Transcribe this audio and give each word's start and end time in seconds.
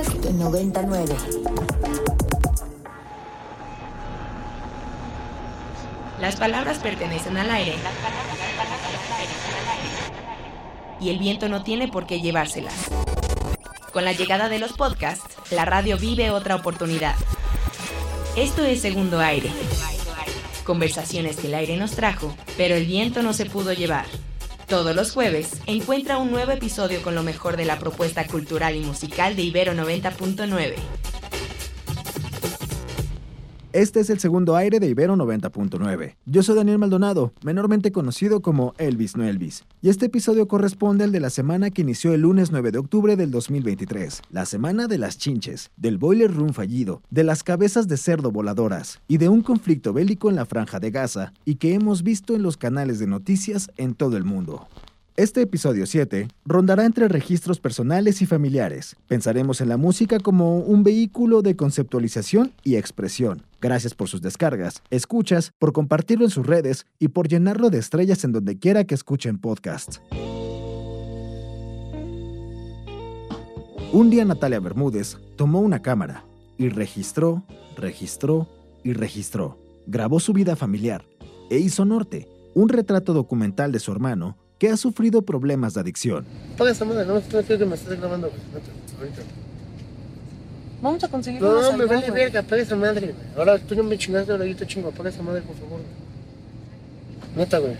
Podcast 0.00 0.24
99. 0.30 1.14
Las 6.18 6.36
palabras 6.36 6.78
pertenecen 6.78 7.36
al 7.36 7.50
aire. 7.50 7.74
Y 11.02 11.10
el 11.10 11.18
viento 11.18 11.50
no 11.50 11.62
tiene 11.62 11.88
por 11.88 12.06
qué 12.06 12.22
llevárselas. 12.22 12.88
Con 13.92 14.06
la 14.06 14.12
llegada 14.12 14.48
de 14.48 14.58
los 14.58 14.72
podcasts, 14.72 15.36
la 15.50 15.66
radio 15.66 15.98
vive 15.98 16.30
otra 16.30 16.56
oportunidad. 16.56 17.16
Esto 18.36 18.64
es 18.64 18.80
Segundo 18.80 19.20
Aire. 19.20 19.50
Conversaciones 20.64 21.36
que 21.36 21.48
el 21.48 21.54
aire 21.54 21.76
nos 21.76 21.90
trajo, 21.90 22.34
pero 22.56 22.74
el 22.74 22.86
viento 22.86 23.22
no 23.22 23.34
se 23.34 23.44
pudo 23.44 23.74
llevar. 23.74 24.06
Todos 24.70 24.94
los 24.94 25.10
jueves 25.10 25.50
encuentra 25.66 26.18
un 26.18 26.30
nuevo 26.30 26.52
episodio 26.52 27.02
con 27.02 27.16
lo 27.16 27.24
mejor 27.24 27.56
de 27.56 27.64
la 27.64 27.80
propuesta 27.80 28.28
cultural 28.28 28.76
y 28.76 28.80
musical 28.80 29.34
de 29.34 29.42
Ibero 29.42 29.72
90.9. 29.72 30.76
Este 33.72 34.00
es 34.00 34.10
el 34.10 34.18
segundo 34.18 34.56
aire 34.56 34.80
de 34.80 34.88
Ibero 34.88 35.14
90.9. 35.14 36.16
Yo 36.26 36.42
soy 36.42 36.56
Daniel 36.56 36.78
Maldonado, 36.78 37.32
menormente 37.44 37.92
conocido 37.92 38.42
como 38.42 38.74
Elvis 38.78 39.16
no 39.16 39.22
Elvis, 39.22 39.62
y 39.80 39.90
este 39.90 40.06
episodio 40.06 40.48
corresponde 40.48 41.04
al 41.04 41.12
de 41.12 41.20
la 41.20 41.30
semana 41.30 41.70
que 41.70 41.82
inició 41.82 42.12
el 42.12 42.22
lunes 42.22 42.50
9 42.50 42.72
de 42.72 42.78
octubre 42.78 43.14
del 43.14 43.30
2023, 43.30 44.22
la 44.32 44.44
semana 44.44 44.88
de 44.88 44.98
las 44.98 45.18
chinches, 45.18 45.70
del 45.76 45.98
boiler 45.98 46.34
room 46.34 46.52
fallido, 46.52 47.00
de 47.10 47.22
las 47.22 47.44
cabezas 47.44 47.86
de 47.86 47.96
cerdo 47.96 48.32
voladoras 48.32 49.00
y 49.06 49.18
de 49.18 49.28
un 49.28 49.40
conflicto 49.40 49.92
bélico 49.92 50.30
en 50.30 50.34
la 50.34 50.46
franja 50.46 50.80
de 50.80 50.90
Gaza 50.90 51.32
y 51.44 51.54
que 51.54 51.72
hemos 51.72 52.02
visto 52.02 52.34
en 52.34 52.42
los 52.42 52.56
canales 52.56 52.98
de 52.98 53.06
noticias 53.06 53.70
en 53.76 53.94
todo 53.94 54.16
el 54.16 54.24
mundo. 54.24 54.66
Este 55.16 55.42
episodio 55.42 55.86
7 55.86 56.26
rondará 56.44 56.86
entre 56.86 57.06
registros 57.06 57.60
personales 57.60 58.20
y 58.20 58.26
familiares. 58.26 58.96
Pensaremos 59.06 59.60
en 59.60 59.68
la 59.68 59.76
música 59.76 60.18
como 60.18 60.58
un 60.58 60.82
vehículo 60.82 61.42
de 61.42 61.54
conceptualización 61.54 62.52
y 62.64 62.76
expresión. 62.76 63.42
Gracias 63.60 63.94
por 63.94 64.08
sus 64.08 64.22
descargas, 64.22 64.82
escuchas, 64.90 65.52
por 65.58 65.72
compartirlo 65.72 66.24
en 66.24 66.30
sus 66.30 66.46
redes 66.46 66.86
y 66.98 67.08
por 67.08 67.28
llenarlo 67.28 67.68
de 67.68 67.78
estrellas 67.78 68.24
en 68.24 68.32
donde 68.32 68.58
quiera 68.58 68.84
que 68.84 68.94
escuchen 68.94 69.38
podcasts. 69.38 70.00
Un 73.92 74.08
día 74.08 74.24
Natalia 74.24 74.60
Bermúdez 74.60 75.18
tomó 75.36 75.60
una 75.60 75.82
cámara 75.82 76.24
y 76.56 76.68
registró, 76.68 77.44
registró 77.76 78.48
y 78.82 78.92
registró. 78.92 79.58
Grabó 79.86 80.20
su 80.20 80.32
vida 80.32 80.56
familiar 80.56 81.04
e 81.50 81.58
hizo 81.58 81.84
Norte, 81.84 82.28
un 82.54 82.68
retrato 82.68 83.12
documental 83.12 83.72
de 83.72 83.80
su 83.80 83.92
hermano 83.92 84.38
que 84.58 84.68
ha 84.68 84.76
sufrido 84.76 85.22
problemas 85.22 85.74
de 85.74 85.80
adicción. 85.80 86.24
Madre, 86.58 87.06
no. 87.06 87.20
Vamos 90.82 91.04
a 91.04 91.08
conseguir 91.08 91.42
No, 91.42 91.72
me 91.76 91.84
vale 91.84 92.08
güey. 92.08 92.10
verga, 92.22 92.42
paga 92.42 92.62
esa 92.62 92.76
madre, 92.76 93.08
güey. 93.12 93.26
Ahora 93.36 93.58
tú 93.58 93.74
no 93.74 93.82
me 93.82 93.98
chingaste, 93.98 94.32
ahora 94.32 94.46
yo 94.46 94.56
te 94.56 94.66
chingo, 94.66 94.90
paga 94.90 95.10
esa 95.10 95.22
madre, 95.22 95.42
por 95.42 95.56
favor. 95.56 95.80
Neta, 97.36 97.58
güey. 97.58 97.74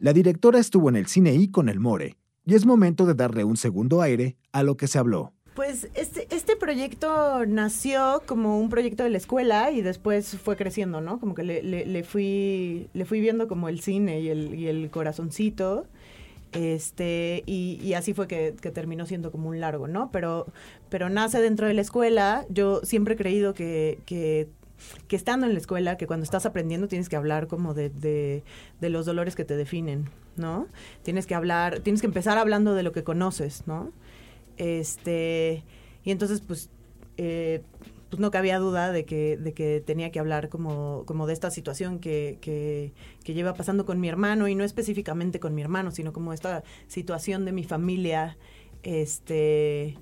La 0.00 0.12
directora 0.12 0.58
estuvo 0.58 0.88
en 0.88 0.96
el 0.96 1.06
cine 1.06 1.34
y 1.34 1.48
con 1.48 1.68
el 1.68 1.80
More, 1.80 2.16
y 2.44 2.54
es 2.54 2.66
momento 2.66 3.06
de 3.06 3.14
darle 3.14 3.44
un 3.44 3.56
segundo 3.56 4.02
aire 4.02 4.36
a 4.52 4.62
lo 4.62 4.76
que 4.76 4.86
se 4.88 4.98
habló. 4.98 5.32
Pues 5.54 5.88
este, 5.94 6.26
este 6.34 6.54
proyecto 6.54 7.46
nació 7.46 8.22
como 8.26 8.60
un 8.60 8.68
proyecto 8.68 9.04
de 9.04 9.10
la 9.10 9.16
escuela 9.16 9.70
y 9.70 9.80
después 9.80 10.36
fue 10.42 10.54
creciendo, 10.54 11.00
¿no? 11.00 11.18
Como 11.18 11.34
que 11.34 11.44
le, 11.44 11.62
le- 11.62 11.86
le 11.86 12.04
fui, 12.04 12.88
le 12.92 13.06
fui 13.06 13.20
viendo 13.20 13.48
como 13.48 13.70
el 13.70 13.80
cine 13.80 14.20
y 14.20 14.28
el, 14.28 14.54
y 14.54 14.66
el 14.68 14.90
corazoncito. 14.90 15.86
Este, 16.56 17.42
y, 17.44 17.78
y 17.82 17.92
así 17.94 18.14
fue 18.14 18.26
que, 18.26 18.52
terminó 18.52 19.04
siendo 19.04 19.30
como 19.30 19.48
un 19.48 19.60
largo, 19.60 19.88
¿no? 19.88 20.10
Pero, 20.10 20.46
pero 20.88 21.10
nace 21.10 21.40
dentro 21.40 21.66
de 21.66 21.74
la 21.74 21.82
escuela. 21.82 22.46
Yo 22.48 22.80
siempre 22.82 23.14
he 23.14 23.16
creído 23.16 23.52
que, 23.52 23.98
que, 24.06 24.48
que 25.06 25.16
estando 25.16 25.46
en 25.46 25.52
la 25.52 25.58
escuela, 25.58 25.98
que 25.98 26.06
cuando 26.06 26.24
estás 26.24 26.46
aprendiendo 26.46 26.88
tienes 26.88 27.10
que 27.10 27.16
hablar 27.16 27.46
como 27.46 27.74
de, 27.74 27.90
de, 27.90 28.42
de 28.80 28.88
los 28.88 29.04
dolores 29.04 29.36
que 29.36 29.44
te 29.44 29.56
definen, 29.56 30.08
¿no? 30.36 30.66
Tienes 31.02 31.26
que 31.26 31.34
hablar, 31.34 31.80
tienes 31.80 32.00
que 32.00 32.06
empezar 32.06 32.38
hablando 32.38 32.74
de 32.74 32.82
lo 32.82 32.92
que 32.92 33.04
conoces, 33.04 33.66
¿no? 33.66 33.92
Este, 34.56 35.62
y 36.04 36.10
entonces, 36.10 36.40
pues, 36.40 36.70
eh, 37.18 37.62
pues 38.10 38.20
no 38.20 38.30
cabía 38.30 38.58
duda 38.58 38.92
de 38.92 39.04
que, 39.04 39.36
de 39.36 39.52
que 39.52 39.82
tenía 39.84 40.10
que 40.12 40.18
hablar 40.20 40.48
como, 40.48 41.04
como 41.06 41.26
de 41.26 41.32
esta 41.32 41.50
situación 41.50 41.98
que, 41.98 42.38
que, 42.40 42.92
que 43.24 43.34
lleva 43.34 43.54
pasando 43.54 43.84
con 43.84 43.98
mi 44.00 44.08
hermano, 44.08 44.46
y 44.48 44.54
no 44.54 44.62
específicamente 44.64 45.40
con 45.40 45.54
mi 45.54 45.62
hermano, 45.62 45.90
sino 45.90 46.12
como 46.12 46.32
esta 46.32 46.62
situación 46.86 47.44
de 47.44 47.52
mi 47.52 47.64
familia, 47.64 48.36
este 48.82 49.96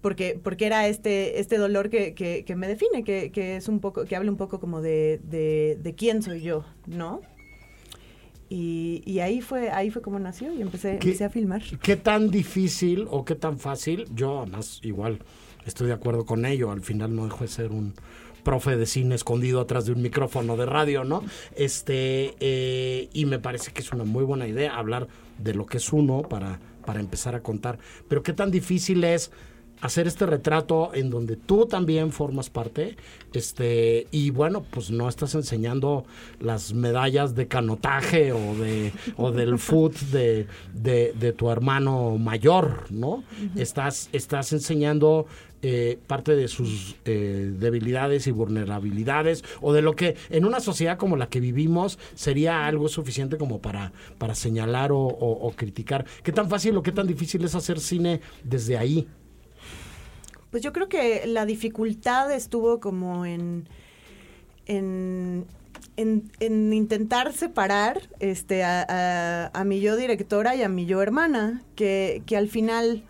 porque, 0.00 0.38
porque 0.42 0.66
era 0.66 0.86
este, 0.86 1.40
este 1.40 1.56
dolor 1.56 1.88
que, 1.88 2.12
que, 2.14 2.44
que 2.44 2.56
me 2.56 2.68
define, 2.68 3.04
que, 3.04 3.30
que 3.32 3.56
es 3.56 3.68
un 3.68 3.80
poco, 3.80 4.04
que 4.04 4.16
habla 4.16 4.30
un 4.30 4.36
poco 4.36 4.60
como 4.60 4.82
de, 4.82 5.18
de, 5.22 5.78
de 5.82 5.94
quién 5.94 6.22
soy 6.22 6.42
yo, 6.42 6.64
¿no? 6.86 7.22
Y, 8.50 9.02
y 9.06 9.20
ahí 9.20 9.40
fue, 9.40 9.70
ahí 9.70 9.90
fue 9.90 10.02
como 10.02 10.18
nació 10.18 10.52
y 10.52 10.60
empecé, 10.60 10.98
¿Qué- 10.98 11.08
empecé 11.08 11.24
a 11.24 11.30
filmar. 11.30 11.62
¿Qué 11.82 11.96
tan 11.96 12.30
difícil 12.30 13.06
o 13.10 13.24
qué 13.24 13.34
tan 13.34 13.58
fácil? 13.58 14.04
Yo, 14.14 14.40
además, 14.42 14.80
igual 14.82 15.20
estoy 15.66 15.88
de 15.88 15.92
acuerdo 15.92 16.24
con 16.24 16.44
ello. 16.44 16.70
Al 16.70 16.82
final 16.82 17.14
no 17.14 17.24
dejo 17.24 17.44
de 17.44 17.48
ser 17.48 17.70
un 17.72 17.94
profe 18.42 18.76
de 18.76 18.86
cine 18.86 19.14
escondido 19.14 19.60
atrás 19.60 19.86
de 19.86 19.92
un 19.92 20.02
micrófono 20.02 20.56
de 20.56 20.66
radio, 20.66 21.04
¿no? 21.04 21.24
Este, 21.56 22.34
eh, 22.40 23.08
y 23.12 23.24
me 23.26 23.38
parece 23.38 23.72
que 23.72 23.80
es 23.80 23.90
una 23.92 24.04
muy 24.04 24.24
buena 24.24 24.46
idea 24.46 24.76
hablar 24.76 25.08
de 25.38 25.54
lo 25.54 25.66
que 25.66 25.78
es 25.78 25.92
uno 25.92 26.22
para, 26.22 26.60
para 26.84 27.00
empezar 27.00 27.34
a 27.34 27.40
contar. 27.40 27.78
Pero 28.08 28.22
qué 28.22 28.32
tan 28.32 28.50
difícil 28.50 29.02
es 29.02 29.32
hacer 29.84 30.06
este 30.06 30.24
retrato 30.26 30.90
en 30.94 31.10
donde 31.10 31.36
tú 31.36 31.66
también 31.66 32.10
formas 32.10 32.48
parte 32.48 32.96
este 33.34 34.06
y 34.10 34.30
bueno 34.30 34.64
pues 34.70 34.90
no 34.90 35.08
estás 35.08 35.34
enseñando 35.34 36.04
las 36.40 36.72
medallas 36.72 37.34
de 37.34 37.48
canotaje 37.48 38.32
o 38.32 38.54
de 38.56 38.92
o 39.16 39.30
del 39.30 39.58
foot 39.66 39.94
de, 40.10 40.46
de, 40.72 41.12
de 41.18 41.32
tu 41.32 41.50
hermano 41.50 42.16
mayor 42.18 42.84
no 42.90 43.24
estás 43.56 44.08
estás 44.12 44.52
enseñando 44.52 45.26
eh, 45.66 45.98
parte 46.06 46.34
de 46.36 46.48
sus 46.48 46.96
eh, 47.04 47.52
debilidades 47.58 48.26
y 48.26 48.30
vulnerabilidades 48.30 49.44
o 49.60 49.72
de 49.72 49.82
lo 49.82 49.94
que 49.96 50.14
en 50.30 50.44
una 50.44 50.60
sociedad 50.60 50.98
como 50.98 51.16
la 51.16 51.28
que 51.28 51.40
vivimos 51.40 51.98
sería 52.14 52.66
algo 52.66 52.88
suficiente 52.88 53.38
como 53.38 53.60
para, 53.60 53.92
para 54.18 54.34
señalar 54.34 54.92
o, 54.92 54.98
o- 54.98 55.46
o 55.48 55.52
criticar. 55.52 56.04
¿Qué 56.22 56.32
tan 56.32 56.50
fácil 56.50 56.76
o 56.76 56.82
qué 56.82 56.92
tan 56.92 57.06
difícil 57.06 57.44
es 57.44 57.54
hacer 57.54 57.80
cine 57.80 58.20
desde 58.42 58.76
ahí? 58.76 59.08
Pues 60.54 60.62
yo 60.62 60.72
creo 60.72 60.88
que 60.88 61.26
la 61.26 61.46
dificultad 61.46 62.30
estuvo 62.30 62.78
como 62.78 63.26
en, 63.26 63.68
en, 64.66 65.46
en, 65.96 66.30
en 66.38 66.72
intentar 66.72 67.32
separar 67.32 68.02
este, 68.20 68.62
a, 68.62 69.50
a- 69.52 69.64
mi 69.64 69.80
yo 69.80 69.96
directora 69.96 70.54
y 70.54 70.62
a 70.62 70.68
mi 70.68 70.86
yo 70.86 71.02
hermana, 71.02 71.64
que, 71.74 72.22
que 72.24 72.36
al 72.36 72.46
final, 72.48 73.02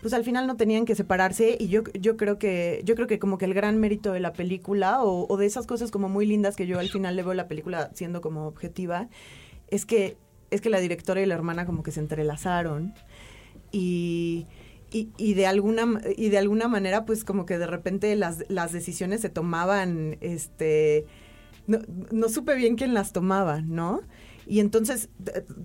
pues 0.00 0.14
al 0.14 0.22
final 0.22 0.46
no 0.46 0.54
tenían 0.56 0.84
que 0.84 0.94
separarse 0.94 1.56
y 1.58 1.66
yo, 1.66 1.82
yo 2.00 2.16
creo 2.16 2.38
que, 2.38 2.82
yo 2.84 2.94
creo 2.94 3.08
que 3.08 3.18
como 3.18 3.36
que 3.36 3.46
el 3.46 3.54
gran 3.54 3.80
mérito 3.80 4.12
de 4.12 4.20
la 4.20 4.32
película 4.32 5.02
o, 5.02 5.26
o 5.28 5.36
de 5.36 5.46
esas 5.46 5.66
cosas 5.66 5.90
como 5.90 6.08
muy 6.08 6.24
lindas 6.24 6.54
que 6.54 6.68
yo 6.68 6.78
al 6.78 6.88
final 6.88 7.16
le 7.16 7.24
veo 7.24 7.34
la 7.34 7.48
película 7.48 7.90
siendo 7.94 8.20
como 8.20 8.46
objetiva, 8.46 9.08
es 9.72 9.86
que, 9.86 10.16
es 10.52 10.60
que 10.60 10.70
la 10.70 10.78
directora 10.78 11.20
y 11.20 11.26
la 11.26 11.34
hermana 11.34 11.66
como 11.66 11.82
que 11.82 11.90
se 11.90 11.98
entrelazaron 11.98 12.94
y, 13.72 14.46
y, 14.94 15.34
de 15.34 15.46
alguna 15.46 16.00
y 16.16 16.28
de 16.28 16.38
alguna 16.38 16.68
manera 16.68 17.04
pues 17.04 17.24
como 17.24 17.46
que 17.46 17.58
de 17.58 17.66
repente 17.66 18.14
las, 18.14 18.44
las 18.48 18.72
decisiones 18.72 19.20
se 19.20 19.28
tomaban 19.28 20.18
este 20.20 21.06
no, 21.66 21.80
no 22.12 22.28
supe 22.28 22.54
bien 22.54 22.76
quién 22.76 22.94
las 22.94 23.12
tomaba 23.12 23.60
no 23.60 24.02
y 24.46 24.60
entonces 24.60 25.08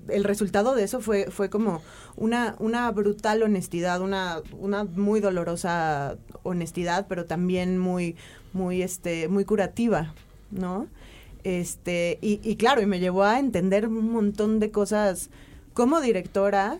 el 0.08 0.24
resultado 0.24 0.74
de 0.74 0.84
eso 0.84 1.00
fue 1.00 1.30
fue 1.30 1.52
como 1.52 1.84
una 2.16 2.56
una 2.58 2.90
brutal 2.92 3.44
honestidad 3.44 4.02
una 4.02 4.42
una 4.58 4.84
muy 4.84 5.20
dolorosa 5.20 6.18
honestidad 6.42 7.06
pero 7.08 7.26
también 7.26 7.78
muy 7.78 8.16
muy 8.52 8.82
este 8.82 9.28
muy 9.28 9.46
curativa 9.46 10.16
no 10.50 10.88
este 11.44 12.18
y, 12.22 12.40
y 12.44 12.56
claro 12.56 12.82
y 12.82 12.88
me 12.88 13.00
llevó 13.00 13.24
a 13.24 13.38
entender 13.38 13.88
un 13.88 14.12
montón 14.12 14.60
de 14.60 14.72
cosas 14.72 15.30
como 15.74 16.02
directora 16.02 16.80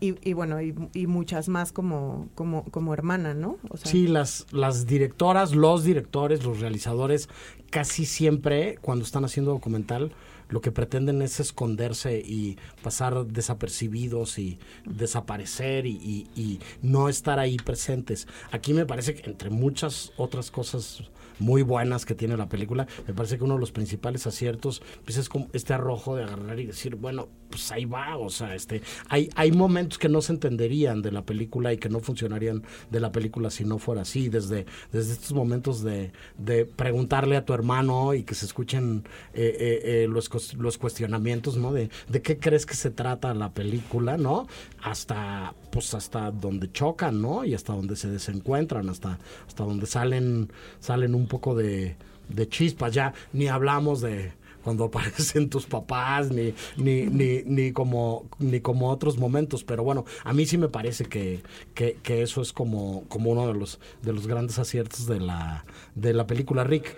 y, 0.00 0.16
y 0.28 0.32
bueno, 0.32 0.60
y, 0.62 0.74
y 0.94 1.06
muchas 1.06 1.48
más 1.48 1.72
como, 1.72 2.28
como, 2.34 2.64
como 2.64 2.94
hermana, 2.94 3.34
¿no? 3.34 3.58
Sí, 3.84 4.06
las, 4.06 4.46
las 4.50 4.86
directoras, 4.86 5.54
los 5.54 5.84
directores, 5.84 6.44
los 6.44 6.60
realizadores, 6.60 7.28
casi 7.70 8.04
siempre 8.06 8.78
cuando 8.80 9.04
están 9.04 9.24
haciendo 9.24 9.50
documental, 9.52 10.12
lo 10.48 10.60
que 10.60 10.72
pretenden 10.72 11.22
es 11.22 11.38
esconderse 11.38 12.18
y 12.18 12.56
pasar 12.82 13.24
desapercibidos 13.26 14.38
y 14.38 14.58
desaparecer 14.84 15.86
y, 15.86 15.92
y- 15.92 16.26
y 16.40 16.60
no 16.82 17.08
estar 17.08 17.38
ahí 17.38 17.56
presentes. 17.56 18.26
Aquí 18.50 18.74
me 18.74 18.86
parece 18.86 19.14
que 19.14 19.28
entre 19.30 19.50
muchas 19.50 20.12
otras 20.16 20.50
cosas 20.50 21.02
muy 21.40 21.62
buenas 21.62 22.06
que 22.06 22.14
tiene 22.14 22.36
la 22.36 22.48
película. 22.48 22.86
Me 23.06 23.14
parece 23.14 23.38
que 23.38 23.44
uno 23.44 23.54
de 23.54 23.60
los 23.60 23.72
principales 23.72 24.26
aciertos 24.26 24.82
pues 25.04 25.16
es 25.16 25.28
como 25.28 25.48
este 25.52 25.74
arrojo 25.74 26.16
de 26.16 26.24
agarrar 26.24 26.60
y 26.60 26.66
decir, 26.66 26.96
bueno, 26.96 27.28
pues 27.50 27.70
ahí 27.72 27.84
va, 27.84 28.16
o 28.16 28.30
sea, 28.30 28.54
este, 28.54 28.82
hay, 29.08 29.28
hay 29.34 29.50
momentos 29.50 29.98
que 29.98 30.08
no 30.08 30.22
se 30.22 30.32
entenderían 30.32 31.02
de 31.02 31.10
la 31.10 31.22
película 31.22 31.72
y 31.72 31.78
que 31.78 31.88
no 31.88 32.00
funcionarían 32.00 32.62
de 32.90 33.00
la 33.00 33.10
película 33.10 33.50
si 33.50 33.64
no 33.64 33.78
fuera 33.78 34.02
así, 34.02 34.28
desde, 34.28 34.66
desde 34.92 35.12
estos 35.12 35.32
momentos 35.32 35.82
de, 35.82 36.12
de 36.38 36.64
preguntarle 36.64 37.36
a 37.36 37.44
tu 37.44 37.52
hermano 37.52 38.14
y 38.14 38.22
que 38.22 38.34
se 38.34 38.46
escuchen 38.46 39.04
eh, 39.34 39.56
eh, 39.58 39.80
eh, 39.84 40.08
los, 40.08 40.54
los 40.54 40.78
cuestionamientos, 40.78 41.56
¿no? 41.56 41.72
De, 41.72 41.90
de 42.08 42.22
qué 42.22 42.38
crees 42.38 42.66
que 42.66 42.74
se 42.74 42.90
trata 42.90 43.34
la 43.34 43.52
película, 43.52 44.16
¿no? 44.16 44.46
Hasta, 44.82 45.54
pues 45.72 45.94
hasta 45.94 46.30
donde 46.30 46.70
chocan, 46.70 47.20
¿no? 47.20 47.44
Y 47.44 47.54
hasta 47.54 47.72
donde 47.72 47.96
se 47.96 48.08
desencuentran, 48.08 48.88
hasta, 48.88 49.18
hasta 49.46 49.64
donde 49.64 49.86
salen, 49.86 50.52
salen 50.78 51.14
un 51.14 51.26
poco 51.30 51.54
de, 51.54 51.96
de 52.28 52.48
chispas, 52.48 52.92
ya 52.92 53.14
ni 53.32 53.48
hablamos 53.48 54.02
de 54.02 54.32
cuando 54.62 54.84
aparecen 54.92 55.48
tus 55.48 55.64
papás, 55.64 56.30
ni, 56.30 56.52
ni, 56.76 57.06
ni, 57.06 57.42
ni, 57.44 57.72
como, 57.72 58.28
ni 58.38 58.60
como 58.60 58.90
otros 58.90 59.16
momentos. 59.16 59.64
Pero 59.64 59.82
bueno, 59.82 60.04
a 60.24 60.34
mí 60.34 60.44
sí 60.44 60.58
me 60.58 60.68
parece 60.68 61.04
que, 61.04 61.42
que, 61.72 61.96
que, 62.02 62.22
eso 62.22 62.42
es 62.42 62.52
como, 62.52 63.04
como 63.08 63.30
uno 63.30 63.46
de 63.46 63.54
los, 63.54 63.80
de 64.02 64.12
los 64.12 64.26
grandes 64.26 64.58
aciertos 64.58 65.06
de 65.06 65.20
la, 65.20 65.64
de 65.94 66.12
la 66.12 66.26
película 66.26 66.64
Rick. 66.64 66.94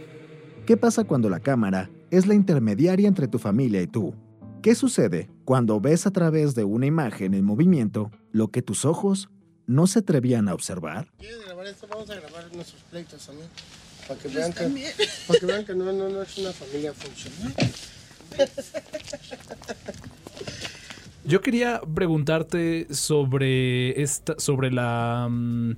¿Qué 0.67 0.77
pasa 0.77 1.05
cuando 1.05 1.29
la 1.29 1.41
cámara 1.41 1.91
es 2.11 2.27
la 2.27 2.35
intermediaria 2.35 3.09
entre 3.09 3.29
tu 3.29 3.39
familia 3.39 3.83
y 3.83 3.87
tú? 3.87 4.15
¿Qué 4.63 4.75
sucede 4.77 5.29
cuando 5.45 5.81
ves 5.81 6.07
a 6.07 6.13
través 6.13 6.55
de 6.55 6.63
una 6.65 6.87
imagen 6.87 7.35
en 7.35 7.45
movimiento 7.45 8.13
lo 8.31 8.49
que 8.49 8.63
tus 8.63 8.85
ojos 8.85 9.29
no 9.67 9.89
se 9.89 10.01
atrevían 10.01 10.49
a 10.49 10.55
observar? 10.55 11.09
¿Quieres 11.19 11.45
grabar 11.45 11.67
esto? 11.67 11.87
Vamos 11.89 12.09
a 12.11 12.15
grabar 12.15 12.55
nuestros 12.55 12.81
pleitos 12.83 13.27
también. 13.27 13.49
Para 14.09 14.21
que, 14.21 14.29
vean 14.29 14.53
que, 14.53 14.65
para 15.27 15.41
que 15.41 15.47
vean 15.47 15.65
que 15.65 15.75
no, 15.75 15.93
no, 15.93 16.09
no 16.09 16.23
es 16.23 16.39
una 16.39 16.53
familia 16.53 16.93
funcional. 16.93 17.55
Yo 21.25 21.41
quería 21.41 21.81
preguntarte 21.95 22.89
sobre 22.93 24.03
esta, 24.03 24.35
sobre 24.39 24.73
la 24.73 25.29
mm, 25.31 25.77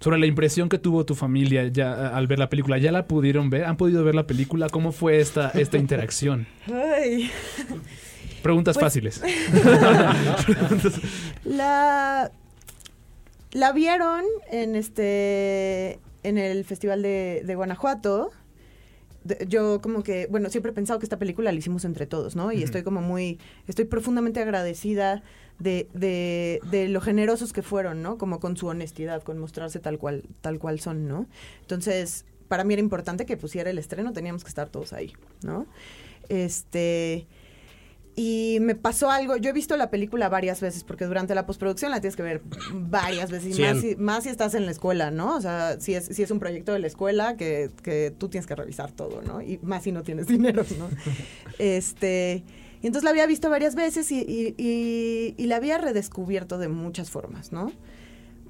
sobre 0.00 0.18
la 0.18 0.26
impresión 0.26 0.68
que 0.68 0.78
tuvo 0.78 1.06
tu 1.06 1.14
familia 1.14 1.68
ya 1.68 2.08
al 2.08 2.26
ver 2.26 2.40
la 2.40 2.48
película. 2.50 2.78
¿Ya 2.78 2.90
la 2.90 3.06
pudieron 3.06 3.48
ver? 3.50 3.64
¿Han 3.64 3.76
podido 3.76 4.02
ver 4.02 4.16
la 4.16 4.26
película? 4.26 4.68
¿Cómo 4.68 4.90
fue 4.90 5.20
esta, 5.20 5.50
esta 5.50 5.78
interacción? 5.78 6.48
Ay. 6.66 7.30
Preguntas 8.42 8.76
Pues- 8.76 8.84
fáciles. 8.86 9.22
La, 11.44 12.32
la 13.52 13.72
vieron 13.72 14.24
en 14.50 14.74
este 14.74 16.00
en 16.22 16.38
el 16.38 16.64
Festival 16.64 17.02
de, 17.02 17.42
de 17.44 17.54
Guanajuato. 17.54 18.30
Yo 19.46 19.80
como 19.80 20.02
que, 20.02 20.26
bueno, 20.28 20.50
siempre 20.50 20.72
he 20.72 20.74
pensado 20.74 20.98
que 20.98 21.06
esta 21.06 21.18
película 21.18 21.52
la 21.52 21.58
hicimos 21.58 21.84
entre 21.84 22.06
todos, 22.06 22.34
¿no? 22.34 22.50
Y 22.50 22.64
estoy 22.64 22.82
como 22.82 23.00
muy, 23.00 23.38
estoy 23.68 23.84
profundamente 23.84 24.40
agradecida 24.40 25.22
de, 25.60 25.88
de, 25.94 26.60
de 26.72 26.88
lo 26.88 27.00
generosos 27.00 27.52
que 27.52 27.62
fueron, 27.62 28.02
¿no? 28.02 28.18
Como 28.18 28.40
con 28.40 28.56
su 28.56 28.66
honestidad, 28.66 29.22
con 29.22 29.38
mostrarse 29.38 29.78
tal 29.78 29.98
cual, 29.98 30.24
tal 30.40 30.58
cual 30.58 30.80
son, 30.80 31.06
¿no? 31.06 31.28
Entonces, 31.60 32.24
para 32.48 32.64
mí 32.64 32.74
era 32.74 32.82
importante 32.82 33.24
que 33.24 33.36
pusiera 33.36 33.70
el 33.70 33.78
estreno, 33.78 34.12
teníamos 34.12 34.42
que 34.42 34.48
estar 34.48 34.68
todos 34.68 34.92
ahí, 34.92 35.12
¿no? 35.44 35.66
Este, 36.28 37.28
y 38.14 38.58
me 38.60 38.74
pasó 38.74 39.10
algo, 39.10 39.36
yo 39.38 39.48
he 39.50 39.52
visto 39.54 39.76
la 39.76 39.88
película 39.90 40.28
varias 40.28 40.60
veces, 40.60 40.84
porque 40.84 41.06
durante 41.06 41.34
la 41.34 41.46
postproducción 41.46 41.90
la 41.90 42.00
tienes 42.00 42.14
que 42.14 42.22
ver 42.22 42.42
varias 42.72 43.30
veces, 43.30 43.56
y 43.56 43.62
más 43.62 43.80
si, 43.80 43.96
más 43.96 44.24
si 44.24 44.28
estás 44.30 44.54
en 44.54 44.66
la 44.66 44.70
escuela, 44.72 45.10
¿no? 45.10 45.34
O 45.36 45.40
sea, 45.40 45.80
si 45.80 45.94
es, 45.94 46.04
si 46.06 46.22
es 46.22 46.30
un 46.30 46.38
proyecto 46.38 46.72
de 46.74 46.78
la 46.78 46.86
escuela, 46.88 47.36
que, 47.38 47.70
que 47.82 48.12
tú 48.16 48.28
tienes 48.28 48.46
que 48.46 48.54
revisar 48.54 48.92
todo, 48.92 49.22
¿no? 49.22 49.40
Y 49.40 49.58
más 49.62 49.84
si 49.84 49.92
no 49.92 50.02
tienes 50.02 50.26
dinero, 50.28 50.62
¿no? 50.78 50.88
este, 51.58 52.44
y 52.82 52.86
entonces 52.86 53.04
la 53.04 53.10
había 53.10 53.26
visto 53.26 53.48
varias 53.48 53.74
veces 53.74 54.10
y, 54.12 54.20
y- 54.20 54.54
y- 54.58 55.34
y 55.36 55.46
la 55.46 55.56
había 55.56 55.78
redescubierto 55.78 56.58
de 56.58 56.68
muchas 56.68 57.10
formas, 57.10 57.52
¿no? 57.52 57.72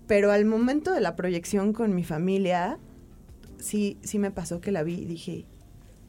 Pero 0.06 0.32
al 0.32 0.44
momento 0.44 0.92
de 0.92 1.00
la 1.00 1.14
proyección 1.16 1.72
con 1.72 1.94
mi 1.94 2.02
familia, 2.04 2.78
sí, 3.58 3.98
sí 4.02 4.18
me 4.18 4.30
pasó 4.30 4.60
que 4.60 4.72
la 4.72 4.82
vi 4.82 4.94
y 4.94 5.04
dije, 5.04 5.46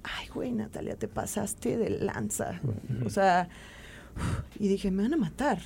ay, 0.03 0.27
güey, 0.33 0.51
Natalia, 0.51 0.95
te 0.95 1.07
pasaste 1.07 1.77
de 1.77 1.89
lanza. 1.89 2.59
O 3.05 3.09
sea, 3.09 3.49
y 4.59 4.67
dije, 4.67 4.91
me 4.91 5.03
van 5.03 5.13
a 5.13 5.17
matar. 5.17 5.59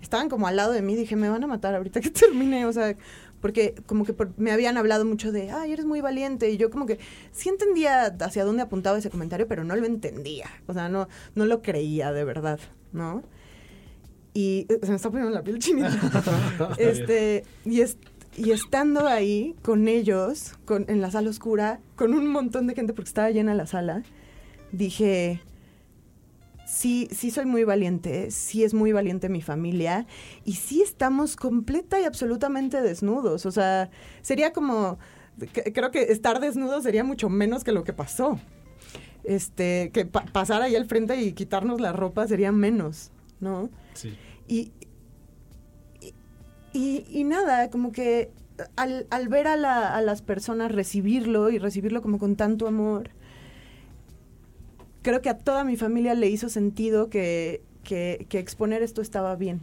Estaban 0.00 0.28
como 0.28 0.46
al 0.46 0.56
lado 0.56 0.72
de 0.72 0.82
mí, 0.82 0.94
dije, 0.96 1.16
me 1.16 1.28
van 1.28 1.44
a 1.44 1.46
matar 1.46 1.74
ahorita 1.74 2.00
que 2.00 2.10
termine, 2.10 2.66
o 2.66 2.72
sea, 2.72 2.94
porque 3.40 3.74
como 3.86 4.04
que 4.04 4.12
por- 4.12 4.32
me 4.38 4.52
habían 4.52 4.76
hablado 4.76 5.04
mucho 5.04 5.32
de, 5.32 5.50
ay, 5.50 5.72
eres 5.72 5.84
muy 5.86 6.00
valiente, 6.00 6.50
y 6.50 6.56
yo 6.56 6.70
como 6.70 6.86
que 6.86 6.98
sí 7.32 7.48
entendía 7.48 8.06
hacia 8.06 8.44
dónde 8.44 8.62
apuntaba 8.62 8.98
ese 8.98 9.10
comentario, 9.10 9.46
pero 9.48 9.64
no 9.64 9.76
lo 9.76 9.86
entendía, 9.86 10.46
o 10.66 10.72
sea, 10.74 10.88
no, 10.88 11.08
no 11.34 11.44
lo 11.46 11.62
creía 11.62 12.12
de 12.12 12.24
verdad, 12.24 12.58
¿no? 12.92 13.22
Y 14.34 14.66
eh, 14.68 14.80
se 14.82 14.88
me 14.90 14.96
está 14.96 15.10
poniendo 15.10 15.32
la 15.32 15.42
piel 15.44 15.58
chinita. 15.58 16.74
este, 16.78 17.44
y, 17.64 17.80
es- 17.82 17.96
y 18.36 18.50
estando 18.50 19.06
ahí 19.06 19.54
con 19.62 19.88
ellos, 19.88 20.54
con, 20.64 20.84
en 20.88 21.00
la 21.00 21.10
sala 21.10 21.30
oscura, 21.30 21.80
con 21.96 22.14
un 22.14 22.26
montón 22.28 22.66
de 22.66 22.74
gente, 22.74 22.92
porque 22.92 23.08
estaba 23.08 23.30
llena 23.30 23.54
la 23.54 23.66
sala, 23.66 24.02
dije, 24.72 25.40
sí, 26.66 27.08
sí 27.12 27.30
soy 27.30 27.46
muy 27.46 27.64
valiente, 27.64 28.30
sí 28.30 28.64
es 28.64 28.74
muy 28.74 28.92
valiente 28.92 29.28
mi 29.28 29.42
familia, 29.42 30.06
y 30.44 30.54
sí 30.54 30.82
estamos 30.82 31.36
completa 31.36 32.00
y 32.00 32.04
absolutamente 32.04 32.80
desnudos. 32.82 33.46
O 33.46 33.52
sea, 33.52 33.90
sería 34.22 34.52
como, 34.52 34.98
que- 35.52 35.72
creo 35.72 35.90
que 35.90 36.02
estar 36.12 36.40
desnudo 36.40 36.80
sería 36.80 37.04
mucho 37.04 37.28
menos 37.28 37.64
que 37.64 37.72
lo 37.72 37.84
que 37.84 37.92
pasó. 37.92 38.38
Este, 39.24 39.90
que 39.92 40.04
pa- 40.04 40.26
pasar 40.26 40.60
ahí 40.60 40.76
al 40.76 40.84
frente 40.86 41.16
y 41.22 41.32
quitarnos 41.32 41.80
la 41.80 41.92
ropa 41.92 42.26
sería 42.28 42.52
menos, 42.52 43.10
¿no? 43.40 43.70
Sí. 43.94 44.14
Y, 44.46 44.72
y- 46.74 47.06
y 47.08 47.24
nada, 47.24 47.70
como 47.70 47.90
que 47.92 48.30
al, 48.76 49.06
al 49.10 49.28
ver 49.28 49.46
a, 49.46 49.56
la- 49.56 49.96
a 49.96 50.02
las 50.02 50.20
personas 50.22 50.70
recibirlo 50.72 51.48
y 51.50 51.58
recibirlo 51.58 52.02
como 52.02 52.18
con 52.18 52.36
tanto 52.36 52.66
amor, 52.68 53.10
creo 55.02 55.22
que 55.22 55.28
a 55.30 55.38
toda 55.38 55.64
mi 55.64 55.76
familia 55.76 56.14
le 56.14 56.28
hizo 56.28 56.48
sentido 56.48 57.08
que, 57.10 57.62
que- 57.82 58.26
que 58.28 58.38
exponer 58.38 58.82
esto 58.82 59.00
estaba 59.02 59.34
bien. 59.36 59.60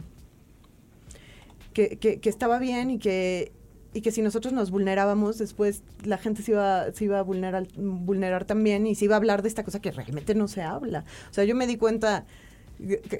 Que, 1.72 1.96
que- 1.98 2.20
que 2.20 2.28
estaba 2.28 2.58
bien 2.58 2.90
y 2.90 2.98
que, 2.98 3.52
y 3.94 4.02
que 4.02 4.10
si 4.10 4.20
nosotros 4.20 4.52
nos 4.52 4.70
vulnerábamos, 4.70 5.38
después 5.38 5.82
la 6.04 6.18
gente 6.18 6.42
se 6.42 6.52
iba, 6.52 6.92
se 6.92 7.04
iba 7.04 7.18
a 7.18 7.22
vulnerar, 7.22 7.66
vulnerar 7.76 8.44
también 8.44 8.86
y 8.86 8.94
se 8.94 9.06
iba 9.06 9.14
a 9.14 9.18
hablar 9.18 9.40
de 9.42 9.48
esta 9.48 9.64
cosa 9.64 9.80
que 9.80 9.90
realmente 9.90 10.34
no 10.34 10.48
se 10.48 10.62
habla. 10.62 11.04
O 11.30 11.34
sea, 11.34 11.44
yo 11.44 11.54
me 11.54 11.66
di 11.66 11.76
cuenta, 11.76 12.26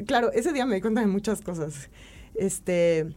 claro, 0.06 0.32
ese 0.32 0.52
día 0.52 0.66
me 0.66 0.74
di 0.76 0.80
cuenta 0.82 1.00
de 1.00 1.06
muchas 1.06 1.40
cosas. 1.40 1.88
Este, 2.34 3.14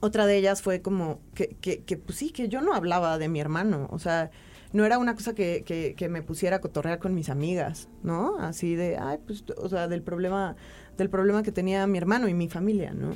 otra 0.00 0.26
de 0.26 0.36
ellas 0.36 0.62
fue 0.62 0.82
como 0.82 1.20
que, 1.34 1.48
que, 1.56 1.96
pues 1.96 2.18
sí, 2.18 2.30
que 2.30 2.48
yo 2.48 2.60
no 2.60 2.74
hablaba 2.74 3.18
de 3.18 3.28
mi 3.28 3.40
hermano, 3.40 3.88
o 3.90 3.98
sea, 3.98 4.30
no 4.72 4.84
era 4.84 4.98
una 4.98 5.14
cosa 5.14 5.34
que, 5.34 5.64
que, 5.96 6.08
me 6.08 6.22
pusiera 6.22 6.56
a 6.56 6.60
cotorrear 6.60 6.98
con 6.98 7.14
mis 7.14 7.28
amigas, 7.28 7.88
¿no? 8.02 8.38
Así 8.38 8.74
de, 8.74 8.98
ay, 8.98 9.18
pues, 9.26 9.44
o 9.56 9.68
sea, 9.68 9.88
del 9.88 10.02
problema, 10.02 10.56
del 10.98 11.08
problema 11.08 11.42
que 11.42 11.52
tenía 11.52 11.86
mi 11.86 11.98
hermano 11.98 12.28
y 12.28 12.34
mi 12.34 12.48
familia, 12.48 12.92
¿no? 12.92 13.12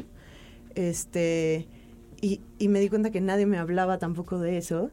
Este, 0.74 1.68
y, 2.20 2.40
y 2.58 2.68
me 2.68 2.80
di 2.80 2.88
cuenta 2.88 3.10
que 3.10 3.20
nadie 3.20 3.46
me 3.46 3.58
hablaba 3.58 3.98
tampoco 3.98 4.38
de 4.38 4.56
eso, 4.56 4.90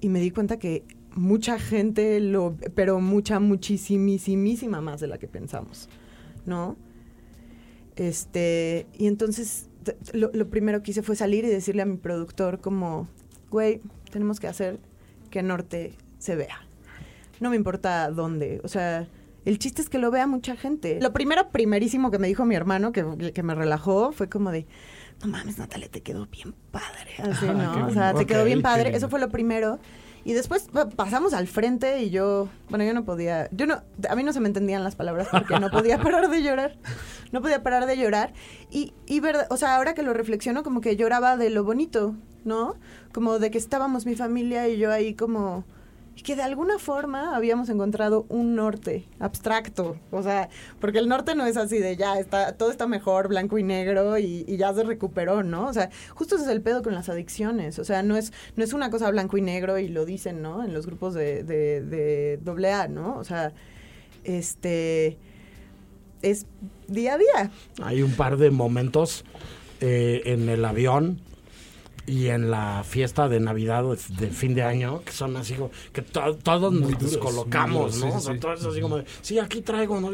y 0.00 0.08
me 0.08 0.20
di 0.20 0.32
cuenta 0.32 0.58
que 0.58 0.84
mucha 1.14 1.58
gente 1.58 2.20
lo, 2.20 2.56
pero 2.74 3.00
mucha, 3.00 3.40
muchísimísima 3.40 4.80
más 4.80 5.00
de 5.00 5.06
la 5.06 5.18
que 5.18 5.28
pensamos, 5.28 5.88
¿no? 6.44 6.76
Este, 7.96 8.86
y 8.98 9.06
entonces 9.06 9.68
lo, 10.12 10.30
lo 10.32 10.48
primero 10.48 10.82
que 10.82 10.90
hice 10.92 11.02
fue 11.02 11.16
salir 11.16 11.44
y 11.44 11.48
decirle 11.48 11.82
a 11.82 11.86
mi 11.86 11.96
productor 11.96 12.60
como, 12.60 13.08
güey, 13.50 13.80
tenemos 14.10 14.40
que 14.40 14.48
hacer 14.48 14.78
que 15.30 15.42
Norte 15.42 15.94
se 16.18 16.36
vea. 16.36 16.66
No 17.40 17.50
me 17.50 17.56
importa 17.56 18.10
dónde, 18.10 18.60
o 18.62 18.68
sea, 18.68 19.08
el 19.44 19.58
chiste 19.58 19.82
es 19.82 19.88
que 19.88 19.98
lo 19.98 20.10
vea 20.10 20.26
mucha 20.26 20.54
gente. 20.56 21.00
Lo 21.00 21.12
primero, 21.12 21.50
primerísimo 21.50 22.10
que 22.10 22.18
me 22.18 22.28
dijo 22.28 22.44
mi 22.44 22.54
hermano, 22.54 22.92
que, 22.92 23.32
que 23.34 23.42
me 23.42 23.54
relajó, 23.54 24.12
fue 24.12 24.28
como 24.28 24.52
de, 24.52 24.66
no 25.22 25.28
mames, 25.28 25.58
Natalia, 25.58 25.88
te 25.88 26.00
quedó 26.02 26.26
bien 26.26 26.54
padre. 26.70 27.10
Así, 27.18 27.46
Ah, 27.48 27.52
¿no? 27.52 27.86
O 27.88 27.90
sea, 27.92 28.14
te 28.14 28.26
quedó 28.26 28.44
bien 28.44 28.62
padre. 28.62 28.94
Eso 28.94 29.08
fue 29.08 29.18
lo 29.20 29.28
primero. 29.30 29.80
Y 30.24 30.34
después 30.34 30.68
pa- 30.72 30.88
pasamos 30.88 31.32
al 31.34 31.48
frente 31.48 32.00
y 32.02 32.10
yo, 32.10 32.48
bueno, 32.68 32.84
yo 32.84 32.94
no 32.94 33.04
podía, 33.04 33.48
yo 33.50 33.66
no, 33.66 33.82
a 34.08 34.14
mí 34.14 34.22
no 34.22 34.32
se 34.32 34.40
me 34.40 34.46
entendían 34.48 34.84
las 34.84 34.94
palabras 34.94 35.28
porque 35.30 35.58
no 35.58 35.70
podía 35.70 35.98
parar 36.02 36.30
de 36.30 36.42
llorar, 36.42 36.76
no 37.32 37.40
podía 37.42 37.62
parar 37.62 37.86
de 37.86 37.96
llorar. 37.96 38.32
Y, 38.70 38.94
y 39.06 39.20
verdad, 39.20 39.46
o 39.50 39.56
sea, 39.56 39.76
ahora 39.76 39.94
que 39.94 40.02
lo 40.02 40.12
reflexiono, 40.12 40.62
como 40.62 40.80
que 40.80 40.96
lloraba 40.96 41.36
de 41.36 41.50
lo 41.50 41.64
bonito, 41.64 42.14
¿no? 42.44 42.76
Como 43.12 43.38
de 43.40 43.50
que 43.50 43.58
estábamos 43.58 44.06
mi 44.06 44.14
familia 44.14 44.68
y 44.68 44.78
yo 44.78 44.92
ahí 44.92 45.14
como 45.14 45.64
y 46.14 46.22
que 46.22 46.36
de 46.36 46.42
alguna 46.42 46.78
forma 46.78 47.34
habíamos 47.36 47.68
encontrado 47.68 48.26
un 48.28 48.54
norte 48.54 49.06
abstracto, 49.18 49.96
o 50.10 50.22
sea, 50.22 50.48
porque 50.80 50.98
el 50.98 51.08
norte 51.08 51.34
no 51.34 51.46
es 51.46 51.56
así 51.56 51.78
de 51.78 51.96
ya, 51.96 52.18
está, 52.18 52.52
todo 52.56 52.70
está 52.70 52.86
mejor, 52.86 53.28
blanco 53.28 53.58
y 53.58 53.62
negro 53.62 54.18
y, 54.18 54.44
ya 54.56 54.74
se 54.74 54.84
recuperó, 54.84 55.42
¿no? 55.42 55.66
O 55.66 55.72
sea, 55.72 55.90
justo 56.14 56.36
ese 56.36 56.44
es 56.44 56.50
el 56.50 56.60
pedo 56.60 56.82
con 56.82 56.94
las 56.94 57.08
adicciones, 57.08 57.78
o 57.78 57.84
sea, 57.84 58.02
no 58.02 58.16
es, 58.16 58.32
no 58.56 58.64
es 58.64 58.72
una 58.72 58.90
cosa 58.90 59.10
blanco 59.10 59.38
y 59.38 59.42
negro 59.42 59.78
y 59.78 59.88
lo 59.88 60.04
dicen, 60.04 60.42
¿no? 60.42 60.64
En 60.64 60.74
los 60.74 60.86
grupos 60.86 61.14
de, 61.14 61.42
de, 61.42 61.80
de 61.82 62.38
doble 62.42 62.72
A, 62.72 62.88
¿no? 62.88 63.16
O 63.16 63.24
sea, 63.24 63.52
este 64.24 65.18
es 66.22 66.46
día 66.88 67.14
a 67.14 67.18
día. 67.18 67.50
Hay 67.82 68.02
un 68.02 68.12
par 68.12 68.36
de 68.36 68.50
momentos 68.50 69.24
eh, 69.80 70.22
en 70.26 70.48
el 70.48 70.64
avión 70.64 71.20
y 72.06 72.28
en 72.28 72.50
la 72.50 72.82
fiesta 72.84 73.28
de 73.28 73.38
Navidad 73.38 73.84
de 73.84 74.28
fin 74.28 74.54
de 74.54 74.62
año, 74.62 75.02
que 75.04 75.12
son 75.12 75.36
así 75.36 75.54
como, 75.54 75.70
que 75.92 76.02
todos 76.02 76.72
nos 76.72 76.98
descolocamos, 76.98 77.98
¿no? 77.98 78.20
Sí, 78.20 78.30
así 78.68 78.80
como 78.80 78.98
de, 78.98 79.04
sí, 79.20 79.38
aquí 79.38 79.60
traigo, 79.60 80.00
¿no? 80.00 80.10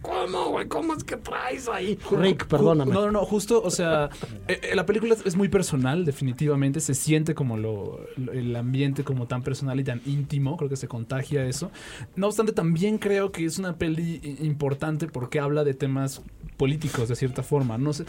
¿Cómo, 0.00 0.50
güey? 0.50 0.68
¿Cómo 0.68 0.94
es 0.94 1.02
que 1.02 1.16
traes 1.16 1.68
ahí? 1.68 1.98
Rick, 2.10 2.46
perdóname. 2.46 2.92
No, 2.92 3.06
no, 3.06 3.12
no, 3.12 3.24
justo, 3.24 3.60
o 3.62 3.70
sea, 3.70 4.10
eh, 4.46 4.60
eh, 4.62 4.74
la 4.76 4.86
película 4.86 5.16
es 5.24 5.36
muy 5.36 5.48
personal, 5.48 6.04
definitivamente, 6.04 6.80
se 6.80 6.94
siente 6.94 7.34
como 7.34 7.56
lo, 7.56 8.00
el 8.32 8.54
ambiente 8.54 9.02
como 9.02 9.26
tan 9.26 9.42
personal 9.42 9.80
y 9.80 9.84
tan 9.84 10.00
íntimo, 10.06 10.56
creo 10.56 10.70
que 10.70 10.76
se 10.76 10.86
contagia 10.86 11.44
eso. 11.44 11.70
No 12.14 12.28
obstante, 12.28 12.52
también 12.52 12.98
creo 12.98 13.32
que 13.32 13.44
es 13.44 13.58
una 13.58 13.76
peli 13.76 14.20
importante 14.40 15.08
porque 15.08 15.40
habla 15.40 15.64
de 15.64 15.74
temas 15.74 16.22
políticos, 16.58 17.08
de 17.08 17.16
cierta 17.16 17.42
forma, 17.42 17.78
no 17.78 17.92
sé, 17.94 18.04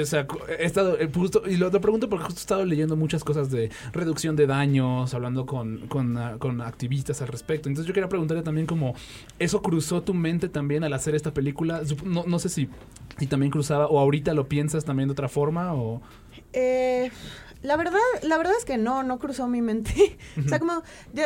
o 0.00 0.04
sea, 0.04 0.26
he 0.58 0.64
estado, 0.64 0.98
eh, 1.00 1.08
justo, 1.14 1.44
y 1.46 1.56
lo, 1.56 1.70
lo 1.70 1.80
pregunto 1.80 2.08
porque 2.10 2.24
justo 2.24 2.40
estado 2.40 2.64
leyendo 2.66 2.96
muchas 2.96 3.24
cosas 3.24 3.50
de 3.50 3.70
reducción 3.92 4.36
de 4.36 4.46
daños, 4.46 5.14
hablando 5.14 5.46
con, 5.46 5.86
con, 5.88 6.18
ah, 6.18 6.36
con, 6.38 6.60
activistas 6.60 7.22
al 7.22 7.28
respecto. 7.28 7.68
Entonces 7.68 7.86
yo 7.86 7.94
quería 7.94 8.08
preguntarle 8.08 8.42
también 8.42 8.66
como, 8.66 8.94
¿eso 9.38 9.62
cruzó 9.62 10.02
tu 10.02 10.12
mente 10.12 10.48
también 10.48 10.84
al 10.84 10.92
hacer 10.92 11.14
esta 11.14 11.32
película? 11.32 11.82
No, 12.04 12.24
no 12.26 12.38
sé 12.38 12.48
si, 12.48 12.68
si 13.18 13.26
también 13.26 13.50
cruzaba, 13.50 13.86
o 13.86 13.98
ahorita 13.98 14.34
lo 14.34 14.48
piensas 14.48 14.84
también 14.84 15.08
de 15.08 15.12
otra 15.12 15.28
forma, 15.28 15.74
o... 15.74 16.02
Eh, 16.54 17.10
la 17.62 17.78
verdad, 17.78 17.98
la 18.22 18.36
verdad 18.36 18.52
es 18.58 18.66
que 18.66 18.76
no, 18.76 19.02
no 19.02 19.18
cruzó 19.18 19.48
mi 19.48 19.62
mente. 19.62 20.18
o 20.44 20.48
sea, 20.48 20.58
como, 20.58 20.82
yo, 21.14 21.24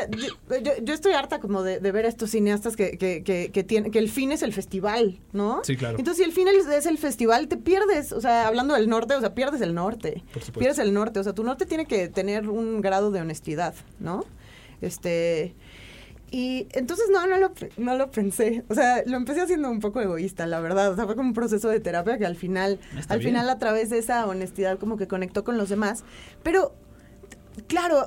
yo, 0.82 0.94
estoy 0.94 1.12
harta 1.12 1.40
como 1.40 1.64
de, 1.64 1.80
ver 1.80 2.06
a 2.06 2.08
estos 2.08 2.30
cineastas 2.30 2.76
que, 2.76 2.97
que, 2.97 3.25
que, 3.25 3.50
que, 3.50 3.90
que 3.90 3.99
el 3.99 4.08
fin 4.08 4.30
es 4.30 4.42
el 4.42 4.52
festival, 4.52 5.18
¿no? 5.32 5.62
Sí, 5.64 5.76
claro. 5.76 5.99
Entonces, 5.99 6.25
si 6.25 6.30
el 6.30 6.32
fin 6.32 6.47
es 6.49 6.87
el 6.87 6.97
festival, 6.97 7.49
te 7.49 7.56
pierdes, 7.56 8.12
o 8.12 8.20
sea, 8.20 8.47
hablando 8.47 8.75
del 8.75 8.88
norte, 8.88 9.14
o 9.14 9.20
sea, 9.20 9.35
pierdes 9.35 9.61
el 9.61 9.75
norte. 9.75 10.23
Pierdes 10.56 10.78
el 10.78 10.94
norte, 10.94 11.18
o 11.18 11.25
sea, 11.25 11.32
tu 11.32 11.42
norte 11.42 11.66
tiene 11.66 11.87
que 11.87 12.08
tener 12.08 12.49
un 12.49 12.80
grado 12.80 13.11
de 13.11 13.20
honestidad, 13.20 13.75
¿no? 13.99 14.25
Este... 14.80 15.56
Y 16.30 16.68
entonces 16.73 17.06
no, 17.11 17.26
no 17.26 17.38
lo, 17.38 17.52
no 17.76 17.97
lo 17.97 18.11
pensé. 18.11 18.64
O 18.68 18.75
sea, 18.75 19.02
lo 19.06 19.16
empecé 19.16 19.40
haciendo 19.40 19.70
un 19.70 19.80
poco 19.80 20.00
egoísta, 20.00 20.47
la 20.47 20.61
verdad. 20.61 20.92
O 20.92 20.97
sea, 20.97 21.06
fue 21.06 21.16
como 21.16 21.28
un 21.28 21.35
proceso 21.35 21.68
de 21.68 21.80
terapia 21.80 22.18
que 22.18 22.26
al 22.26 22.37
final, 22.37 22.78
al 23.08 23.23
final 23.23 23.49
a 23.49 23.58
través 23.58 23.90
de 23.90 23.99
esa 23.99 24.26
honestidad 24.26 24.78
como 24.78 24.97
que 24.97 25.08
conectó 25.08 25.44
con 25.44 25.56
los 25.56 25.68
demás. 25.68 26.04
Pero, 26.42 26.75
claro, 27.66 28.04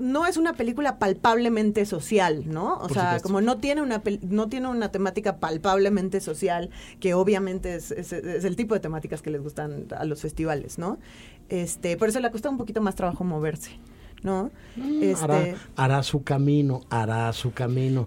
no 0.00 0.26
es 0.26 0.36
una 0.36 0.54
película 0.54 0.98
palpablemente 0.98 1.84
social, 1.84 2.44
¿no? 2.46 2.78
O 2.78 2.88
sea, 2.88 3.20
como 3.20 3.40
no 3.40 3.58
tiene 3.58 3.82
una 3.82 4.02
no 4.22 4.48
tiene 4.48 4.68
una 4.68 4.90
temática 4.90 5.36
palpablemente 5.36 6.20
social, 6.20 6.70
que 6.98 7.14
obviamente 7.14 7.74
es, 7.76 7.90
es, 7.92 8.12
el 8.12 8.56
tipo 8.56 8.74
de 8.74 8.80
temáticas 8.80 9.22
que 9.22 9.30
les 9.30 9.42
gustan 9.42 9.86
a 9.96 10.04
los 10.04 10.22
festivales, 10.22 10.78
¿no? 10.78 10.98
Este, 11.50 11.96
por 11.96 12.08
eso 12.08 12.18
le 12.20 12.30
cuesta 12.30 12.48
un 12.48 12.56
poquito 12.56 12.80
más 12.80 12.94
trabajo 12.94 13.24
moverse. 13.24 13.72
¿No? 14.22 14.50
Mm, 14.76 15.02
este, 15.02 15.56
hará, 15.76 16.02
su 16.02 16.22
camino, 16.22 16.82
hará 16.90 17.32
su 17.32 17.52
camino. 17.52 18.06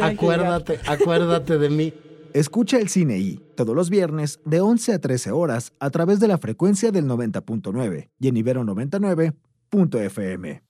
acuérdate, 0.00 0.78
acuérdate 0.86 1.58
de 1.58 1.70
mí. 1.70 1.94
Escucha 2.32 2.78
el 2.78 2.88
Cine 2.88 3.18
I 3.18 3.40
todos 3.54 3.74
los 3.74 3.88
viernes 3.88 4.40
de 4.44 4.60
11 4.60 4.92
a 4.92 4.98
13 4.98 5.30
horas 5.30 5.72
a 5.80 5.88
través 5.90 6.20
de 6.20 6.28
la 6.28 6.36
frecuencia 6.36 6.90
del 6.90 7.06
90.9 7.06 8.10
y 8.18 8.28
en 8.28 8.36
Ibero 8.36 8.62
99.fm. 8.64 10.62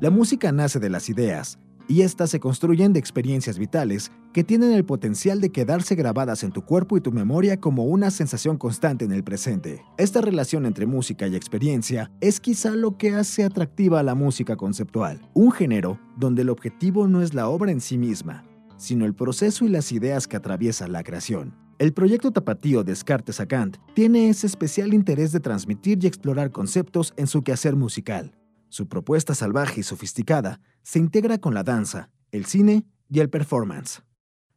La 0.00 0.10
música 0.10 0.52
nace 0.52 0.78
de 0.78 0.90
las 0.90 1.08
ideas 1.08 1.58
y 1.88 2.02
éstas 2.02 2.30
se 2.30 2.40
construyen 2.40 2.92
de 2.92 3.00
experiencias 3.00 3.58
vitales 3.58 4.10
que 4.32 4.44
tienen 4.44 4.72
el 4.72 4.84
potencial 4.84 5.40
de 5.40 5.50
quedarse 5.50 5.94
grabadas 5.94 6.42
en 6.42 6.52
tu 6.52 6.62
cuerpo 6.62 6.96
y 6.96 7.00
tu 7.00 7.12
memoria 7.12 7.60
como 7.60 7.84
una 7.84 8.10
sensación 8.10 8.56
constante 8.56 9.04
en 9.04 9.12
el 9.12 9.24
presente. 9.24 9.82
Esta 9.96 10.20
relación 10.20 10.66
entre 10.66 10.86
música 10.86 11.26
y 11.26 11.36
experiencia 11.36 12.10
es 12.20 12.40
quizá 12.40 12.70
lo 12.70 12.96
que 12.96 13.14
hace 13.14 13.44
atractiva 13.44 14.02
la 14.02 14.14
música 14.14 14.56
conceptual, 14.56 15.20
un 15.34 15.52
género 15.52 15.98
donde 16.16 16.42
el 16.42 16.50
objetivo 16.50 17.06
no 17.06 17.22
es 17.22 17.34
la 17.34 17.48
obra 17.48 17.72
en 17.72 17.80
sí 17.80 17.98
misma, 17.98 18.44
sino 18.76 19.04
el 19.04 19.14
proceso 19.14 19.64
y 19.64 19.68
las 19.68 19.92
ideas 19.92 20.26
que 20.26 20.36
atraviesan 20.36 20.92
la 20.92 21.02
creación. 21.02 21.54
El 21.78 21.92
proyecto 21.92 22.30
tapatío 22.30 22.84
Descartes 22.84 23.40
a 23.40 23.46
Kant 23.46 23.78
tiene 23.94 24.28
ese 24.28 24.46
especial 24.46 24.94
interés 24.94 25.32
de 25.32 25.40
transmitir 25.40 25.98
y 26.02 26.06
explorar 26.06 26.52
conceptos 26.52 27.12
en 27.16 27.26
su 27.26 27.42
quehacer 27.42 27.74
musical. 27.74 28.32
Su 28.74 28.88
propuesta 28.88 29.36
salvaje 29.36 29.82
y 29.82 29.82
sofisticada 29.84 30.58
se 30.82 30.98
integra 30.98 31.38
con 31.38 31.54
la 31.54 31.62
danza, 31.62 32.10
el 32.32 32.44
cine 32.44 32.84
y 33.08 33.20
el 33.20 33.30
performance. 33.30 34.02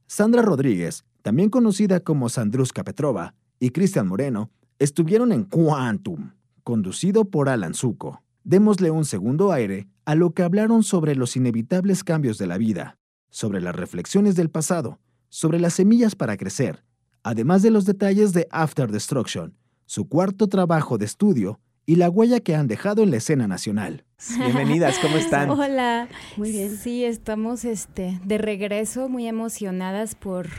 Sandra 0.07 0.41
Rodríguez, 0.41 1.05
también 1.21 1.51
conocida 1.51 1.99
como 1.99 2.27
Sandruska 2.27 2.83
Petrova, 2.83 3.35
y 3.59 3.69
Cristian 3.69 4.07
Moreno 4.07 4.49
estuvieron 4.79 5.31
en 5.31 5.43
Quantum, 5.43 6.31
conducido 6.63 7.25
por 7.25 7.47
Alan 7.47 7.75
Zuko. 7.75 8.23
Démosle 8.43 8.89
un 8.89 9.05
segundo 9.05 9.51
aire 9.51 9.87
a 10.05 10.15
lo 10.15 10.31
que 10.31 10.41
hablaron 10.41 10.81
sobre 10.81 11.15
los 11.15 11.35
inevitables 11.35 12.03
cambios 12.03 12.39
de 12.39 12.47
la 12.47 12.57
vida, 12.57 12.97
sobre 13.29 13.61
las 13.61 13.75
reflexiones 13.75 14.35
del 14.35 14.49
pasado, 14.49 14.99
sobre 15.29 15.59
las 15.59 15.75
semillas 15.75 16.15
para 16.15 16.37
crecer, 16.37 16.83
además 17.21 17.61
de 17.61 17.69
los 17.69 17.85
detalles 17.85 18.33
de 18.33 18.47
After 18.49 18.91
Destruction, 18.91 19.55
su 19.85 20.09
cuarto 20.09 20.47
trabajo 20.47 20.97
de 20.97 21.05
estudio 21.05 21.59
y 21.87 21.95
la 21.95 22.09
huella 22.09 22.41
que 22.41 22.53
han 22.53 22.67
dejado 22.67 23.01
en 23.01 23.11
la 23.11 23.17
escena 23.17 23.47
nacional. 23.47 24.03
Bienvenidas, 24.37 24.99
¿cómo 24.99 25.15
están? 25.17 25.49
Hola. 25.49 26.09
Muy 26.35 26.51
bien. 26.51 26.75
Sí, 26.75 27.05
estamos 27.05 27.63
este 27.63 28.19
de 28.25 28.37
regreso 28.37 29.07
muy 29.07 29.25
emocionadas 29.25 30.13
por 30.13 30.49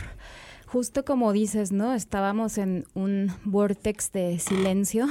justo 0.67 1.05
como 1.05 1.33
dices, 1.35 1.71
¿no? 1.71 1.93
Estábamos 1.93 2.57
en 2.57 2.87
un 2.95 3.31
vortex 3.45 4.11
de 4.13 4.39
silencio 4.39 5.07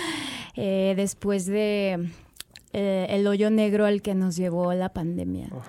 eh, 0.56 0.94
después 0.96 1.46
de 1.46 2.10
eh, 2.72 3.06
el 3.10 3.26
hoyo 3.28 3.48
negro 3.50 3.86
al 3.86 4.02
que 4.02 4.16
nos 4.16 4.34
llevó 4.34 4.74
la 4.74 4.92
pandemia. 4.92 5.46
Oh, 5.52 5.62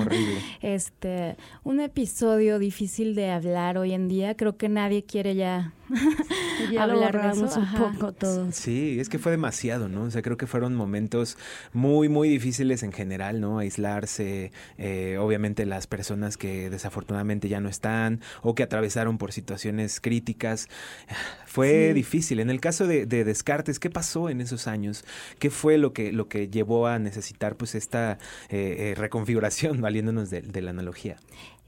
horrible. 0.00 0.38
este, 0.62 1.36
un 1.64 1.80
episodio 1.80 2.60
difícil 2.60 3.16
de 3.16 3.32
hablar 3.32 3.78
hoy 3.78 3.94
en 3.94 4.06
día. 4.06 4.36
Creo 4.36 4.56
que 4.56 4.68
nadie 4.68 5.02
quiere 5.02 5.34
ya, 5.34 5.72
hablar 6.78 7.34
de 7.34 7.46
eso. 7.46 7.60
un 7.60 7.72
poco 7.72 8.12
todos. 8.12 8.54
Sí, 8.54 8.98
es 9.00 9.08
que 9.08 9.18
fue 9.18 9.32
demasiado, 9.32 9.88
¿no? 9.88 10.04
O 10.04 10.10
sea, 10.10 10.22
creo 10.22 10.36
que 10.36 10.46
fueron 10.46 10.74
momentos 10.74 11.36
muy, 11.72 12.08
muy 12.08 12.28
difíciles 12.28 12.82
en 12.82 12.92
general, 12.92 13.40
¿no? 13.40 13.58
Aislarse, 13.58 14.52
eh, 14.78 15.16
obviamente 15.18 15.66
las 15.66 15.86
personas 15.86 16.36
que 16.36 16.70
desafortunadamente 16.70 17.48
ya 17.48 17.60
no 17.60 17.68
están 17.68 18.20
o 18.42 18.54
que 18.54 18.62
atravesaron 18.62 19.18
por 19.18 19.32
situaciones 19.32 20.00
críticas. 20.00 20.68
Fue 21.46 21.92
difícil. 21.94 22.38
En 22.38 22.48
el 22.48 22.60
caso 22.60 22.86
de, 22.86 23.06
Descartes, 23.06 23.80
¿qué 23.80 23.90
pasó 23.90 24.30
en 24.30 24.40
esos 24.40 24.68
años? 24.68 25.04
¿Qué 25.40 25.50
fue 25.50 25.78
lo 25.78 25.92
que, 25.92 26.12
lo 26.12 26.28
que 26.28 26.48
llevó 26.48 26.86
a 26.86 27.00
necesitar 27.00 27.56
pues 27.56 27.74
esta 27.74 28.18
eh, 28.50 28.92
eh, 28.92 28.94
reconfiguración, 28.96 29.80
valiéndonos 29.80 30.30
de, 30.30 30.62
la 30.62 30.70
analogía? 30.70 31.16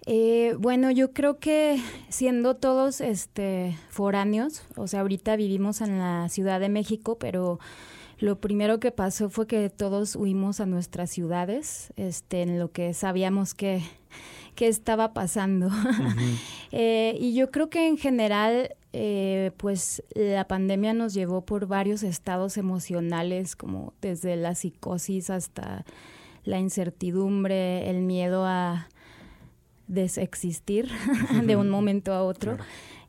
Eh, 0.07 0.55
bueno, 0.59 0.91
yo 0.91 1.13
creo 1.13 1.39
que 1.39 1.81
siendo 2.09 2.57
todos 2.57 3.01
este 3.01 3.79
foráneos, 3.89 4.65
o 4.77 4.87
sea, 4.89 5.01
ahorita 5.01 5.37
vivimos 5.37 5.81
en 5.81 5.99
la 5.99 6.29
Ciudad 6.29 6.61
de 6.61 6.69
México, 6.69 7.19
pero 7.19 7.61
lo 8.19 8.41
primero 8.41 8.81
que 8.81 8.91
pasó 8.91 9.31
fue 9.31 9.47
que 9.47 9.71
todos 9.71 10.17
huimos 10.17 10.61
a 10.61 10.67
nuestras 10.67 11.11
ciudades, 11.11 11.93
este, 11.97 12.43
en 12.43 12.59
lo 12.59 12.73
que 12.73 12.95
sabíamos 12.95 13.55
que, 13.55 13.83
que 14.55 14.69
estaba 14.69 15.13
pasando. 15.13 15.71
y 16.73 17.35
yo 17.35 17.51
creo 17.51 17.71
que 17.71 17.87
en 17.87 17.97
general 17.97 18.75
eh, 18.93 19.53
pues 19.57 20.03
la 20.15 20.47
pandemia 20.47 20.93
nos 20.93 21.15
llevó 21.15 21.43
por 21.47 21.67
varios 21.67 22.03
estados 22.03 22.59
emocionales, 22.59 23.57
como 23.57 23.95
desde 24.03 24.37
la 24.37 24.55
psicosis 24.55 25.31
hasta 25.31 25.85
la 26.45 26.59
incertidumbre, 26.59 27.89
el 27.89 28.03
miedo 28.03 28.45
a 28.45 28.89
desexistir 29.93 30.89
de 31.45 31.57
un 31.57 31.71
momento 31.71 32.13
a 32.13 32.23
otro. 32.23 32.57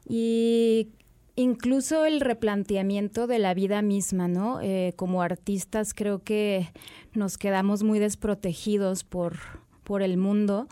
Y 0.07 0.89
incluso 1.35 2.05
el 2.05 2.19
replanteamiento 2.19 3.27
de 3.27 3.39
la 3.39 3.53
vida 3.53 3.81
misma, 3.81 4.27
¿no? 4.27 4.61
Eh, 4.61 4.93
como 4.95 5.21
artistas 5.21 5.93
creo 5.93 6.19
que 6.19 6.69
nos 7.13 7.37
quedamos 7.37 7.83
muy 7.83 7.99
desprotegidos 7.99 9.03
por, 9.03 9.37
por 9.83 10.01
el 10.01 10.17
mundo 10.17 10.67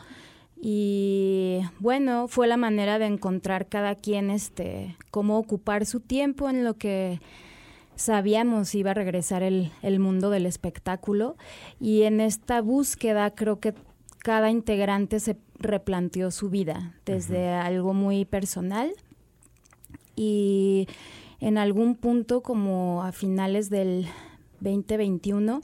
y 0.63 1.61
bueno, 1.79 2.27
fue 2.27 2.47
la 2.47 2.55
manera 2.55 2.99
de 2.99 3.07
encontrar 3.07 3.67
cada 3.67 3.95
quien 3.95 4.29
este 4.29 4.95
cómo 5.09 5.39
ocupar 5.39 5.87
su 5.87 5.99
tiempo 5.99 6.51
en 6.51 6.63
lo 6.63 6.75
que 6.75 7.19
sabíamos 7.95 8.75
iba 8.75 8.91
a 8.91 8.93
regresar 8.93 9.41
el, 9.41 9.71
el 9.81 9.99
mundo 9.99 10.29
del 10.29 10.45
espectáculo 10.45 11.35
y 11.79 12.03
en 12.03 12.21
esta 12.21 12.61
búsqueda 12.61 13.31
creo 13.31 13.59
que 13.59 13.73
cada 14.23 14.49
integrante 14.49 15.19
se 15.19 15.37
replanteó 15.59 16.31
su 16.31 16.49
vida 16.49 16.95
desde 17.05 17.49
algo 17.49 17.93
muy 17.93 18.25
personal 18.25 18.93
y 20.15 20.87
en 21.39 21.57
algún 21.57 21.95
punto 21.95 22.41
como 22.41 23.03
a 23.03 23.11
finales 23.11 23.69
del 23.69 24.07
2021 24.59 25.61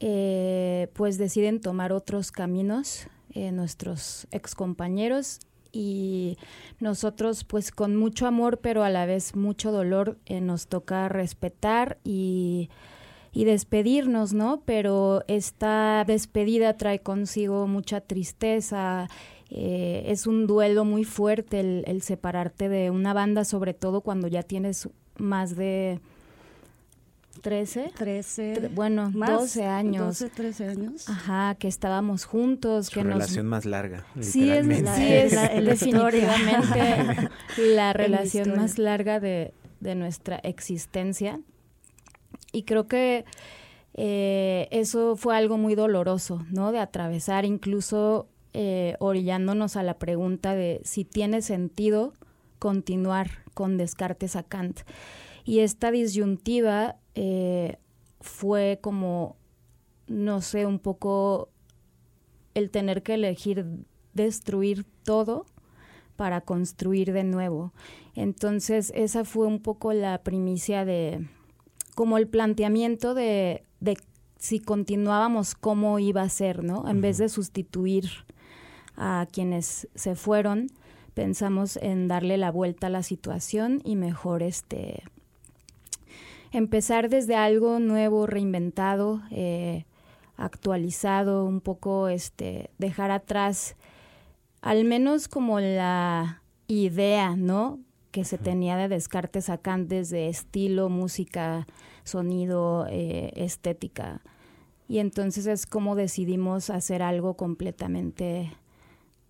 eh, 0.00 0.88
pues 0.92 1.18
deciden 1.18 1.60
tomar 1.60 1.92
otros 1.92 2.30
caminos 2.30 3.08
eh, 3.34 3.52
nuestros 3.52 4.26
excompañeros 4.30 5.40
y 5.72 6.36
nosotros 6.80 7.44
pues 7.44 7.70
con 7.70 7.96
mucho 7.96 8.26
amor 8.26 8.58
pero 8.58 8.84
a 8.84 8.90
la 8.90 9.06
vez 9.06 9.34
mucho 9.34 9.72
dolor 9.72 10.18
eh, 10.26 10.40
nos 10.40 10.66
toca 10.66 11.08
respetar 11.08 11.98
y, 12.04 12.70
y, 13.40 13.44
despedirnos, 13.44 14.32
¿no? 14.32 14.62
Pero 14.64 15.22
esta 15.28 16.04
despedida 16.06 16.76
trae 16.76 17.00
consigo 17.00 17.66
mucha 17.66 18.00
tristeza, 18.00 19.08
eh, 19.50 20.04
es 20.06 20.26
un 20.26 20.46
duelo 20.46 20.84
muy 20.84 21.04
fuerte 21.04 21.60
el, 21.60 21.84
el 21.86 22.02
separarte 22.02 22.68
de 22.68 22.90
una 22.90 23.14
banda, 23.14 23.44
sobre 23.44 23.74
todo 23.74 24.00
cuando 24.02 24.28
ya 24.28 24.42
tienes 24.42 24.88
más 25.16 25.56
de 25.56 26.00
13. 27.40 27.92
13. 27.96 28.70
Bueno, 28.74 29.10
más, 29.14 29.30
12 29.30 29.64
años. 29.64 30.18
12, 30.18 30.28
13 30.30 30.68
años. 30.68 31.08
Ajá, 31.08 31.54
que 31.58 31.68
estábamos 31.68 32.24
juntos. 32.24 32.86
Su 32.86 32.94
que 32.94 33.04
relación 33.04 33.46
nos... 33.46 33.50
más 33.50 33.64
larga. 33.64 34.04
Sí, 34.20 34.50
es, 34.50 34.66
literalmente. 34.66 34.90
sí, 34.96 35.12
es 35.12 35.32
La- 35.32 35.54
la 35.54 35.70
definitivamente 35.70 37.28
la 37.74 37.92
relación 37.92 38.56
más 38.56 38.78
larga 38.78 39.20
de, 39.20 39.54
de 39.80 39.94
nuestra 39.94 40.36
existencia. 40.36 41.40
Y 42.52 42.62
creo 42.62 42.88
que 42.88 43.24
eh, 43.94 44.68
eso 44.70 45.16
fue 45.16 45.36
algo 45.36 45.58
muy 45.58 45.74
doloroso, 45.74 46.44
¿no? 46.50 46.72
De 46.72 46.78
atravesar, 46.78 47.44
incluso 47.44 48.28
eh, 48.52 48.96
orillándonos 49.00 49.76
a 49.76 49.82
la 49.82 49.98
pregunta 49.98 50.54
de 50.54 50.80
si 50.84 51.04
tiene 51.04 51.42
sentido 51.42 52.12
continuar 52.58 53.44
con 53.54 53.76
Descartes 53.76 54.36
a 54.36 54.42
Kant. 54.42 54.80
Y 55.44 55.60
esta 55.60 55.90
disyuntiva 55.90 56.96
eh, 57.14 57.76
fue 58.20 58.78
como, 58.80 59.36
no 60.06 60.40
sé, 60.40 60.66
un 60.66 60.78
poco 60.78 61.48
el 62.54 62.70
tener 62.70 63.02
que 63.02 63.14
elegir 63.14 63.66
destruir 64.14 64.84
todo 65.04 65.46
para 66.16 66.40
construir 66.40 67.12
de 67.12 67.24
nuevo. 67.24 67.72
Entonces, 68.14 68.92
esa 68.94 69.24
fue 69.24 69.46
un 69.46 69.60
poco 69.60 69.92
la 69.92 70.22
primicia 70.22 70.84
de, 70.84 71.28
como 71.98 72.16
el 72.16 72.28
planteamiento 72.28 73.12
de, 73.12 73.64
de 73.80 73.98
si 74.38 74.60
continuábamos, 74.60 75.56
cómo 75.56 75.98
iba 75.98 76.22
a 76.22 76.28
ser, 76.28 76.62
¿no? 76.62 76.88
En 76.88 77.00
vez 77.00 77.18
de 77.18 77.28
sustituir 77.28 78.08
a 78.96 79.26
quienes 79.32 79.88
se 79.96 80.14
fueron, 80.14 80.68
pensamos 81.14 81.76
en 81.76 82.06
darle 82.06 82.36
la 82.36 82.52
vuelta 82.52 82.86
a 82.86 82.90
la 82.90 83.02
situación 83.02 83.80
y 83.82 83.96
mejor 83.96 84.44
este 84.44 85.02
empezar 86.52 87.08
desde 87.08 87.34
algo 87.34 87.80
nuevo, 87.80 88.28
reinventado, 88.28 89.20
eh, 89.32 89.84
actualizado, 90.36 91.44
un 91.44 91.60
poco 91.60 92.06
este 92.06 92.70
dejar 92.78 93.10
atrás 93.10 93.74
al 94.60 94.84
menos 94.84 95.26
como 95.26 95.58
la 95.58 96.44
idea, 96.68 97.34
¿no? 97.34 97.80
Que 98.18 98.24
se 98.24 98.36
tenía 98.36 98.76
de 98.76 98.88
Descartes 98.88 99.48
a 99.48 99.58
Kant 99.58 99.88
desde 99.88 100.26
estilo, 100.26 100.88
música, 100.88 101.68
sonido, 102.02 102.84
eh, 102.90 103.30
estética. 103.36 104.22
Y 104.88 104.98
entonces 104.98 105.46
es 105.46 105.66
como 105.66 105.94
decidimos 105.94 106.68
hacer 106.68 107.00
algo 107.00 107.34
completamente 107.34 108.52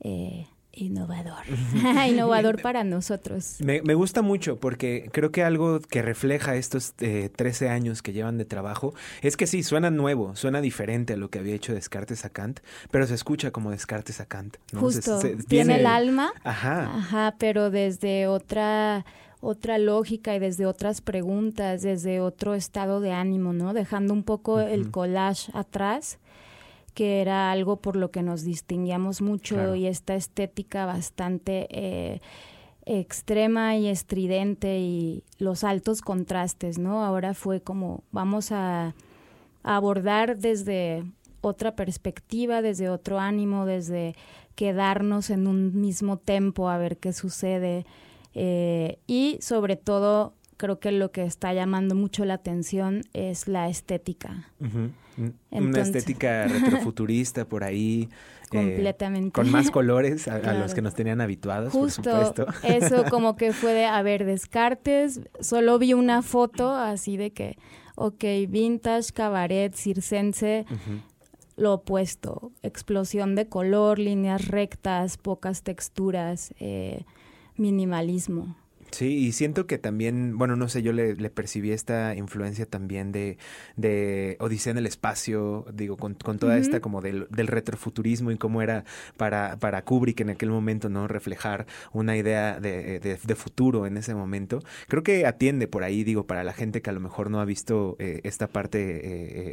eh, 0.01 0.47
innovador. 0.79 1.43
innovador 2.09 2.61
para 2.63 2.85
nosotros. 2.85 3.57
Me, 3.61 3.83
me 3.83 3.95
gusta 3.95 4.23
mucho 4.23 4.57
porque 4.57 5.09
creo 5.13 5.31
que 5.33 5.43
algo 5.43 5.81
que 5.81 6.03
refleja 6.03 6.57
estos 6.57 6.95
eh, 7.01 7.31
13 7.35 7.69
años 7.69 8.03
que 8.03 8.13
llevan 8.13 8.39
de 8.39 8.45
trabajo 8.45 8.95
es 9.23 9.37
que 9.37 9.47
sí, 9.47 9.63
suena 9.63 9.91
nuevo, 9.91 10.37
suena 10.37 10.61
diferente 10.61 11.15
a 11.15 11.17
lo 11.17 11.31
que 11.31 11.39
había 11.39 11.55
hecho 11.55 11.75
Descartes 11.75 12.25
a 12.25 12.31
Kant, 12.31 12.61
pero 12.91 13.07
se 13.07 13.15
escucha 13.15 13.51
como 13.51 13.71
Descartes 13.71 14.21
a 14.21 14.27
Kant. 14.27 14.57
¿no? 14.73 14.81
Justo, 14.81 15.21
Se- 15.21 15.37
se- 15.37 15.43
tiene 15.45 15.81
el 15.81 15.87
alma, 15.87 16.33
Ajá. 16.45 16.85
ajá, 16.97 17.35
pero 17.39 17.71
desde 17.71 18.27
otra 18.27 19.05
otra 19.41 19.79
lógica 19.79 20.35
y 20.35 20.41
desde 20.41 20.67
otras 20.67 21.01
preguntas, 21.01 21.83
desde 21.83 22.21
otro 22.21 22.55
estado 22.55 23.01
de 23.01 23.13
ánimo, 23.13 23.53
¿no? 23.53 23.73
Dejando 23.73 24.13
un 24.13 24.25
poco 24.25 24.59
el 24.59 24.91
collage 24.91 25.53
atrás, 25.55 26.19
que 26.99 27.21
era 27.21 27.53
algo 27.53 27.77
por 27.77 27.95
lo 27.95 28.11
que 28.11 28.25
nos 28.25 28.43
distinguíamos 28.43 29.23
mucho 29.23 29.55
Claro. 29.55 29.77
y 29.77 29.87
esta 29.87 30.17
estética 30.17 30.85
bastante 30.85 31.69
eh, 31.71 32.21
extrema 32.87 33.77
y 33.77 33.87
estridente 33.87 34.81
y 34.81 35.23
los 35.39 35.63
altos 35.63 36.01
contrastes, 36.03 36.77
¿no? 36.77 37.05
Ahora 37.05 37.35
fue 37.35 37.61
como 37.61 38.03
vamos 38.11 38.51
a, 38.51 38.97
a 39.63 39.77
abordar 39.77 40.39
desde 40.39 41.05
otra 41.41 41.77
perspectiva, 41.77 42.63
desde 42.63 42.91
otro 42.91 43.21
ánimo, 43.21 43.65
desde 43.65 44.17
quedarnos 44.57 45.31
en 45.31 45.47
un 45.47 45.81
mismo 45.81 46.17
tempo 46.17 46.69
a 46.69 46.79
ver 46.79 46.97
qué 46.97 47.13
sucede 47.13 47.87
eh, 48.35 48.99
y 49.07 49.39
sobre 49.41 49.77
todo 49.77 50.33
creo 50.59 50.79
que 50.81 50.93
lo 50.93 51.11
que 51.11 51.25
está 51.25 51.55
llamando 51.55 51.95
mucho 51.95 52.27
la 52.27 52.35
atención 52.35 53.03
es 53.15 53.49
la 53.49 53.71
estética. 53.71 54.51
Una 55.51 55.81
estética 55.81 56.47
retrofuturista 56.49 57.47
por 57.47 57.65
ahí. 57.65 58.09
eh, 58.43 58.49
Completamente. 58.51 59.33
con 59.33 59.51
más 59.51 59.71
colores 59.71 60.29
a, 60.29 60.55
los 60.55 60.75
que 60.75 60.83
nos 60.83 60.95
tenían 60.95 61.21
habituados, 61.21 61.73
Justo 61.73 62.03
por 62.03 62.27
supuesto. 62.27 62.47
eso 62.65 63.05
como 63.11 63.37
que 63.37 63.53
fue 63.53 63.73
de, 63.73 63.87
a 63.87 64.03
ver, 64.03 64.25
Descartes, 64.25 65.21
solo 65.41 65.79
vi 65.79 65.95
una 65.95 66.23
foto 66.23 66.75
así 66.75 67.17
de 67.17 67.31
que, 67.31 67.57
ok, 67.95 68.25
vintage, 68.49 69.13
cabaret, 69.13 69.75
circense, 69.75 70.67
lo 71.57 71.75
opuesto, 71.75 72.53
explosión 72.63 73.35
de 73.35 73.49
color, 73.49 73.99
líneas 73.99 74.49
rectas, 74.49 75.19
pocas 75.19 75.63
texturas, 75.63 76.53
eh, 76.59 77.05
minimalismo. 77.57 78.57
Sí, 78.91 79.19
y 79.27 79.33
siento 79.33 79.67
que 79.67 79.77
también, 79.79 80.39
bueno, 80.39 80.57
no 80.57 80.69
sé, 80.69 80.83
yo 80.83 80.93
le, 80.93 81.15
le 81.15 81.31
percibí 81.31 81.73
esta 81.73 82.15
influencia 82.17 82.65
también 82.67 83.13
de, 83.13 83.37
de 83.77 84.37
Odisea 84.41 84.71
en 84.73 84.79
el 84.79 84.87
espacio, 84.87 85.67
digo, 85.73 85.97
con, 85.97 86.15
con 86.15 86.39
toda 86.39 86.57
esta 86.59 86.81
como 86.81 87.01
del, 87.03 87.27
del 87.31 87.49
retrofuturismo 87.49 88.31
y 88.31 88.39
cómo 88.39 88.63
era 88.63 88.85
para, 89.17 89.57
para 89.59 89.83
Kubrick 89.83 90.21
en 90.21 90.31
aquel 90.31 90.51
momento, 90.51 90.89
¿no? 90.89 91.07
Reflejar 91.07 91.67
una 91.93 92.17
idea 92.17 92.59
de, 92.61 92.99
de- 92.99 93.19
de 93.23 93.35
futuro 93.35 93.87
en 93.87 93.99
ese 93.99 94.15
momento. 94.15 94.61
Creo 94.89 95.03
que 95.03 95.27
atiende 95.27 95.69
por 95.69 95.85
ahí, 95.85 96.03
digo, 96.03 96.27
para 96.27 96.43
la 96.43 96.55
gente 96.55 96.81
que 96.81 96.89
a 96.91 96.95
lo 96.95 97.01
mejor 97.01 97.31
no 97.31 97.41
ha 97.41 97.45
visto 97.45 97.95
eh, 97.99 98.21
esta 98.25 98.49
parte 98.49 98.79
eh, 98.81 99.01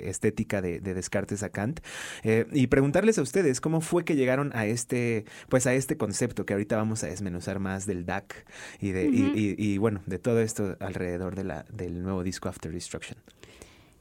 eh, 0.06 0.10
estética 0.10 0.62
de, 0.62 0.80
de 0.80 0.94
Descartes 0.94 1.44
a 1.44 1.50
Kant. 1.50 1.82
Eh, 2.24 2.46
y 2.54 2.68
preguntarles 2.68 3.18
a 3.20 3.22
ustedes 3.22 3.60
cómo 3.60 3.82
fue 3.82 4.06
que 4.06 4.16
llegaron 4.16 4.52
a 4.56 4.66
este, 4.66 5.26
pues 5.50 5.68
a 5.68 5.74
este 5.74 5.98
concepto 5.98 6.46
que 6.46 6.54
ahorita 6.54 6.78
vamos 6.78 7.04
a 7.04 7.08
desmenuzar 7.08 7.60
más 7.60 7.86
del 7.86 8.06
DAC 8.06 8.46
y 8.80 8.92
de, 8.92 9.06
y- 9.08 9.25
Y, 9.34 9.78
bueno, 9.78 10.02
de 10.06 10.20
todo 10.20 10.40
esto 10.42 10.76
alrededor 10.80 11.36
de 11.36 11.44
la, 11.44 11.66
del 11.72 12.04
nuevo 12.04 12.24
disco 12.24 12.50
After 12.50 12.72
Destruction. 12.72 13.18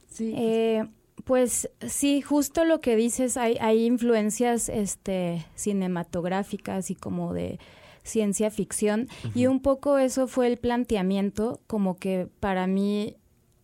Sí. 0.07 0.33
Eh, 0.37 0.85
pues 1.23 1.69
sí, 1.87 2.21
justo 2.21 2.65
lo 2.65 2.81
que 2.81 2.95
dices, 2.95 3.37
hay, 3.37 3.57
hay 3.61 3.85
influencias 3.85 4.69
este, 4.69 5.45
cinematográficas 5.55 6.91
y 6.91 6.95
como 6.95 7.33
de 7.33 7.59
ciencia 8.03 8.51
ficción, 8.51 9.07
y 9.33 9.47
un 9.47 9.61
poco 9.61 9.97
eso 9.97 10.27
fue 10.27 10.45
el 10.45 10.57
planteamiento, 10.57 11.59
como 11.65 11.97
que 11.97 12.27
para 12.39 12.67
mí 12.67 13.15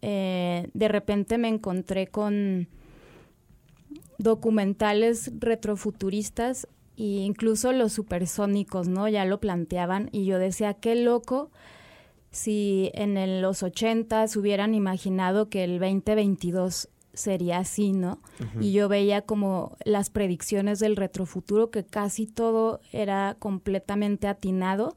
eh, 0.01 0.67
de 0.73 0.87
repente 0.87 1.37
me 1.37 1.47
encontré 1.47 2.07
con 2.07 2.67
documentales 4.17 5.31
retrofuturistas 5.39 6.67
e 6.97 7.03
incluso 7.03 7.71
los 7.71 7.93
supersónicos, 7.93 8.87
¿no? 8.87 9.07
Ya 9.07 9.25
lo 9.25 9.39
planteaban 9.39 10.09
y 10.11 10.25
yo 10.25 10.39
decía, 10.39 10.73
qué 10.73 10.95
loco 10.95 11.51
si 12.31 12.91
en 12.93 13.41
los 13.41 13.61
80 13.61 14.25
hubieran 14.37 14.73
imaginado 14.73 15.49
que 15.49 15.63
el 15.63 15.79
2022 15.79 16.89
sería 17.13 17.59
así, 17.59 17.91
¿no? 17.91 18.19
Y 18.59 18.71
yo 18.71 18.87
veía 18.87 19.21
como 19.21 19.75
las 19.83 20.09
predicciones 20.09 20.79
del 20.79 20.95
retrofuturo 20.95 21.69
que 21.69 21.85
casi 21.85 22.25
todo 22.25 22.79
era 22.91 23.35
completamente 23.39 24.27
atinado, 24.27 24.95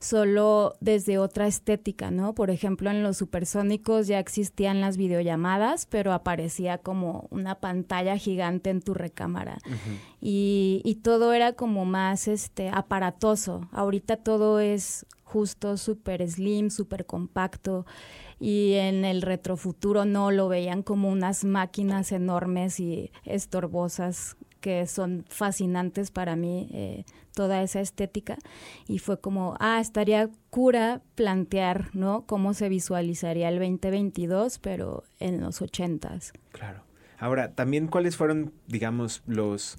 solo 0.00 0.74
desde 0.80 1.18
otra 1.18 1.46
estética, 1.46 2.10
¿no? 2.10 2.34
Por 2.34 2.50
ejemplo, 2.50 2.90
en 2.90 3.02
los 3.02 3.16
supersónicos 3.16 4.08
ya 4.08 4.18
existían 4.18 4.80
las 4.80 4.96
videollamadas, 4.96 5.86
pero 5.86 6.12
aparecía 6.12 6.78
como 6.78 7.28
una 7.30 7.56
pantalla 7.60 8.16
gigante 8.16 8.70
en 8.70 8.82
tu 8.82 8.94
recámara. 8.94 9.58
Y, 10.20 10.82
y 10.84 10.96
todo 10.96 11.32
era 11.32 11.52
como 11.52 11.84
más 11.84 12.28
este 12.28 12.68
aparatoso. 12.68 13.68
Ahorita 13.72 14.16
todo 14.16 14.58
es 14.60 15.06
justo, 15.24 15.76
súper 15.78 16.28
slim, 16.28 16.68
súper 16.68 17.06
compacto 17.06 17.86
y 18.42 18.74
en 18.74 19.04
el 19.04 19.22
retrofuturo 19.22 20.04
no 20.04 20.32
lo 20.32 20.48
veían 20.48 20.82
como 20.82 21.08
unas 21.08 21.44
máquinas 21.44 22.10
enormes 22.10 22.80
y 22.80 23.12
estorbosas 23.24 24.36
que 24.60 24.88
son 24.88 25.24
fascinantes 25.28 26.10
para 26.10 26.34
mí, 26.34 26.68
eh, 26.72 27.04
toda 27.34 27.62
esa 27.62 27.80
estética. 27.80 28.36
Y 28.88 28.98
fue 28.98 29.20
como, 29.20 29.56
ah, 29.60 29.78
estaría 29.80 30.28
cura 30.50 31.02
plantear, 31.14 31.94
¿no? 31.94 32.26
Cómo 32.26 32.52
se 32.52 32.68
visualizaría 32.68 33.48
el 33.48 33.60
2022, 33.60 34.58
pero 34.58 35.04
en 35.20 35.40
los 35.40 35.62
ochentas. 35.62 36.32
Claro. 36.50 36.82
Ahora, 37.18 37.52
también 37.52 37.86
cuáles 37.86 38.16
fueron, 38.16 38.52
digamos, 38.66 39.22
los 39.26 39.78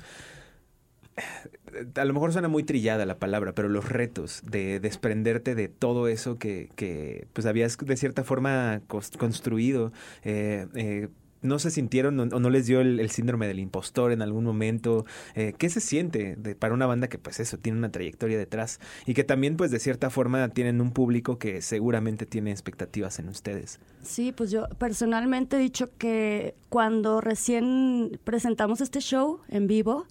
a 1.96 2.06
lo 2.06 2.14
mejor 2.14 2.34
suena 2.34 2.48
muy 2.48 2.64
trillada 2.64 3.06
la 3.06 3.18
palabra, 3.18 3.54
pero 3.54 3.70
los 3.70 3.90
retos 3.90 4.42
de 4.46 4.80
desprenderte 4.80 5.56
de 5.56 5.68
todo 5.68 6.08
eso 6.08 6.38
que, 6.38 6.70
que 6.76 7.28
pues 7.34 7.46
habías 7.46 7.78
de 7.78 7.98
cierta 7.98 8.24
forma 8.24 8.82
construido, 8.88 9.92
eh, 10.24 10.68
eh, 10.76 11.08
no 11.44 11.60
se 11.60 11.70
sintieron 11.70 12.20
o 12.20 12.40
no 12.40 12.50
les 12.50 12.66
dio 12.66 12.82
el, 12.82 13.10
síndrome 13.10 13.48
del 13.48 13.60
impostor 13.60 14.12
en 14.12 14.22
algún 14.22 14.46
momento? 14.46 15.06
Eh, 15.36 15.54
¿Qué 15.58 15.70
se 15.70 15.82
siente 15.82 16.38
para 16.58 16.74
una 16.74 16.86
banda 16.86 17.10
que 17.10 17.20
pues 17.20 17.40
eso, 17.40 17.58
tiene 17.58 17.78
una 17.78 17.92
trayectoria 17.92 18.38
detrás 18.38 18.80
y 19.06 19.14
que 19.14 19.24
también 19.24 19.58
pues 19.58 19.70
de 19.70 19.80
cierta 19.80 20.10
forma 20.10 20.48
tienen 20.50 20.82
un 20.82 20.92
público 20.92 21.38
que 21.38 21.62
seguramente 21.62 22.26
tiene 22.26 22.52
expectativas 22.52 23.20
en 23.20 23.30
ustedes? 23.30 23.80
Sí, 24.02 24.32
pues 24.32 24.52
yo 24.52 24.68
personalmente 24.78 25.58
he 25.58 25.60
dicho 25.60 25.90
que 25.98 26.56
cuando 26.70 27.22
recién 27.22 28.20
presentamos 28.24 28.82
este 28.82 29.02
show 29.02 29.42
en 29.50 29.68
vivo, 29.68 30.08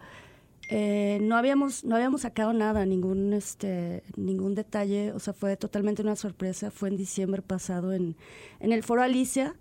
eh, 0.75 1.19
no 1.21 1.37
habíamos 1.37 1.85
no 1.85 1.97
habíamos 1.97 2.23
sacado 2.23 2.53
nada 2.53 2.87
ningún 2.87 3.33
este 3.33 4.03
ningún 4.17 4.55
detalle 4.55 5.13
o 5.13 5.19
sea 5.19 5.33
fue 5.33 5.57
totalmente 5.57 6.03
una 6.03 6.17
sorpresa 6.17 6.71
fue 6.71 6.89
en 6.89 6.97
diciembre 6.97 7.43
pasado 7.43 7.93
en, 7.93 8.17
en 8.61 8.73
el 8.73 8.83
foro 8.83 9.03
Alicia 9.03 9.55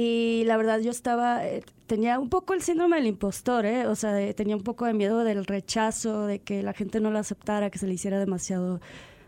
y 0.00 0.44
la 0.44 0.56
verdad 0.56 0.78
yo 0.78 0.92
estaba, 0.92 1.44
eh, 1.44 1.64
tenía 1.88 2.20
un 2.20 2.28
poco 2.28 2.54
el 2.54 2.62
síndrome 2.62 2.98
del 2.98 3.08
impostor, 3.08 3.66
¿eh? 3.66 3.88
o 3.88 3.96
sea, 3.96 4.32
tenía 4.32 4.54
un 4.54 4.62
poco 4.62 4.84
de 4.84 4.94
miedo 4.94 5.24
del 5.24 5.44
rechazo, 5.44 6.26
de 6.26 6.38
que 6.38 6.62
la 6.62 6.72
gente 6.72 7.00
no 7.00 7.10
lo 7.10 7.18
aceptara, 7.18 7.68
que 7.70 7.78
se 7.78 7.88
le 7.88 7.94
hiciera 7.94 8.20
demasiado 8.20 8.80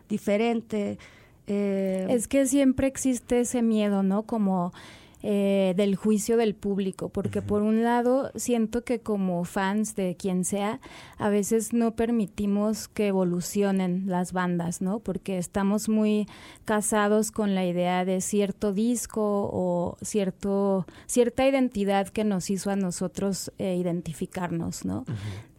diferente. 0.09 0.97
Eh, 1.49 2.07
es 2.11 2.29
que 2.29 2.47
siempre 2.47 2.87
existe 2.87 3.41
ese 3.41 3.63
miedo, 3.63 4.05
¿no? 4.05 4.23
Como 4.23 4.73
eh, 5.23 5.75
del 5.77 5.97
juicio 5.97 6.39
del 6.39 6.55
público, 6.55 7.11
porque 7.11 7.43
por 7.43 7.61
un 7.61 7.83
lado 7.83 8.31
siento 8.37 8.85
que 8.85 9.01
como 9.01 9.45
fans 9.45 9.95
de 9.95 10.17
quien 10.17 10.47
sea, 10.47 10.81
a 11.19 11.29
veces 11.29 11.75
no 11.75 11.95
permitimos 11.95 12.89
que 12.89 13.09
evolucionen 13.09 14.05
las 14.07 14.33
bandas, 14.33 14.81
¿no? 14.81 15.01
Porque 15.01 15.37
estamos 15.37 15.91
muy 15.91 16.27
casados 16.65 17.33
con 17.33 17.55
la 17.55 17.67
idea 17.67 18.05
de 18.07 18.23
cierto 18.23 18.73
disco 18.73 19.51
o 19.53 19.99
cierto, 20.01 20.87
cierta 21.07 21.47
identidad 21.47 22.09
que 22.09 22.25
nos 22.25 22.49
hizo 22.49 22.71
a 22.71 22.77
nosotros 22.77 23.53
eh, 23.59 23.77
identificarnos, 23.77 24.87
¿no? 24.87 25.05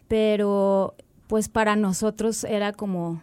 Pero 0.07 0.95
pues 1.27 1.49
para 1.49 1.75
nosotros 1.75 2.43
era 2.43 2.73
como 2.73 3.21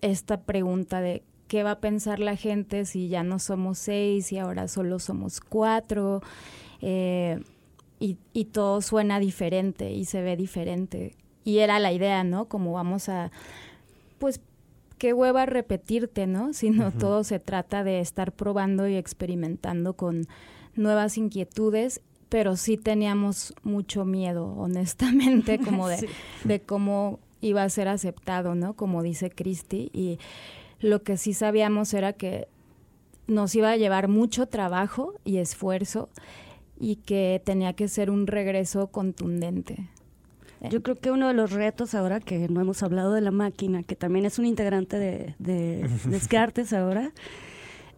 esta 0.00 0.40
pregunta 0.40 1.00
de 1.00 1.22
qué 1.52 1.62
va 1.62 1.72
a 1.72 1.80
pensar 1.80 2.18
la 2.18 2.34
gente 2.34 2.86
si 2.86 3.08
ya 3.08 3.22
no 3.22 3.38
somos 3.38 3.76
seis 3.76 4.32
y 4.32 4.38
ahora 4.38 4.68
solo 4.68 4.98
somos 4.98 5.38
cuatro. 5.38 6.22
Eh, 6.80 7.42
y, 8.00 8.44
todo 8.46 8.80
suena 8.80 9.20
diferente 9.20 9.92
y 9.92 10.06
se 10.06 10.22
ve 10.22 10.34
diferente. 10.34 11.14
Y 11.44 11.58
era 11.58 11.78
la 11.78 11.92
idea, 11.92 12.24
¿no? 12.24 12.46
Como 12.46 12.72
vamos 12.72 13.10
a, 13.10 13.30
pues, 14.18 14.40
qué 14.96 15.12
hueva 15.12 15.44
repetirte, 15.44 16.26
¿no? 16.26 16.52
Sino 16.54 16.90
todo 16.90 17.22
se 17.22 17.38
trata 17.38 17.84
de 17.84 18.00
estar 18.00 18.32
probando 18.32 18.88
y 18.88 18.96
experimentando 18.96 19.92
con 19.92 20.26
nuevas 20.74 21.18
inquietudes 21.18 22.00
pero 22.30 22.56
sí 22.56 22.78
teníamos 22.78 23.52
mucho 23.62 24.06
miedo, 24.06 24.46
honestamente, 24.56 25.58
como 25.58 25.86
de, 25.86 26.08
de 26.44 26.62
cómo 26.62 27.20
iba 27.42 27.62
a 27.62 27.68
ser 27.68 27.88
aceptado, 27.88 28.54
¿no? 28.54 28.72
Como 28.72 29.02
dice 29.02 29.28
Cristi. 29.28 29.90
Y 29.92 30.18
lo 30.82 31.02
que 31.02 31.16
sí 31.16 31.32
sabíamos 31.32 31.94
era 31.94 32.12
que 32.12 32.48
nos 33.26 33.54
iba 33.54 33.70
a 33.70 33.76
llevar 33.76 34.08
mucho 34.08 34.46
trabajo 34.46 35.14
y 35.24 35.38
esfuerzo 35.38 36.10
y 36.78 36.96
que 36.96 37.40
tenía 37.44 37.72
que 37.72 37.88
ser 37.88 38.10
un 38.10 38.26
regreso 38.26 38.88
contundente. 38.88 39.88
Yo 40.70 40.82
creo 40.82 40.96
que 40.96 41.10
uno 41.10 41.28
de 41.28 41.34
los 41.34 41.50
retos 41.50 41.94
ahora, 41.94 42.20
que 42.20 42.48
no 42.48 42.60
hemos 42.60 42.82
hablado 42.82 43.12
de 43.12 43.20
la 43.20 43.32
máquina, 43.32 43.82
que 43.82 43.96
también 43.96 44.26
es 44.26 44.38
un 44.38 44.46
integrante 44.46 44.98
de, 44.98 45.34
de 45.38 45.88
Descartes 46.04 46.72
ahora, 46.72 47.12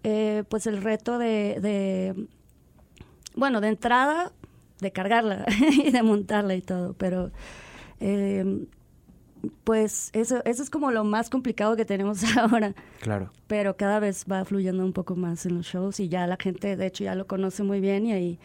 eh, 0.02 0.44
pues 0.48 0.66
el 0.66 0.82
reto 0.82 1.18
de, 1.18 2.26
bueno, 3.34 3.60
de 3.60 3.68
entrada, 3.68 4.32
de 4.80 4.92
cargarla 4.92 5.46
y 5.84 5.90
de 5.90 6.02
montarla 6.02 6.54
y 6.54 6.62
todo, 6.62 6.94
pero 6.94 7.30
eh, 8.00 8.66
pues 9.64 10.10
eso, 10.12 10.42
eso 10.44 10.62
es 10.62 10.70
como 10.70 10.90
lo 10.90 11.04
más 11.04 11.30
complicado 11.30 11.76
que 11.76 11.84
tenemos 11.84 12.22
ahora. 12.36 12.74
Claro. 13.00 13.30
Pero 13.46 13.76
cada 13.76 14.00
vez 14.00 14.24
va 14.30 14.44
fluyendo 14.44 14.84
un 14.84 14.92
poco 14.92 15.16
más 15.16 15.46
en 15.46 15.56
los 15.56 15.66
shows 15.66 16.00
y 16.00 16.08
ya 16.08 16.26
la 16.26 16.36
gente, 16.36 16.76
de 16.76 16.86
hecho, 16.86 17.04
ya 17.04 17.14
lo 17.14 17.26
conoce 17.26 17.62
muy 17.62 17.80
bien 17.80 18.06
y 18.06 18.12
ahí 18.12 18.38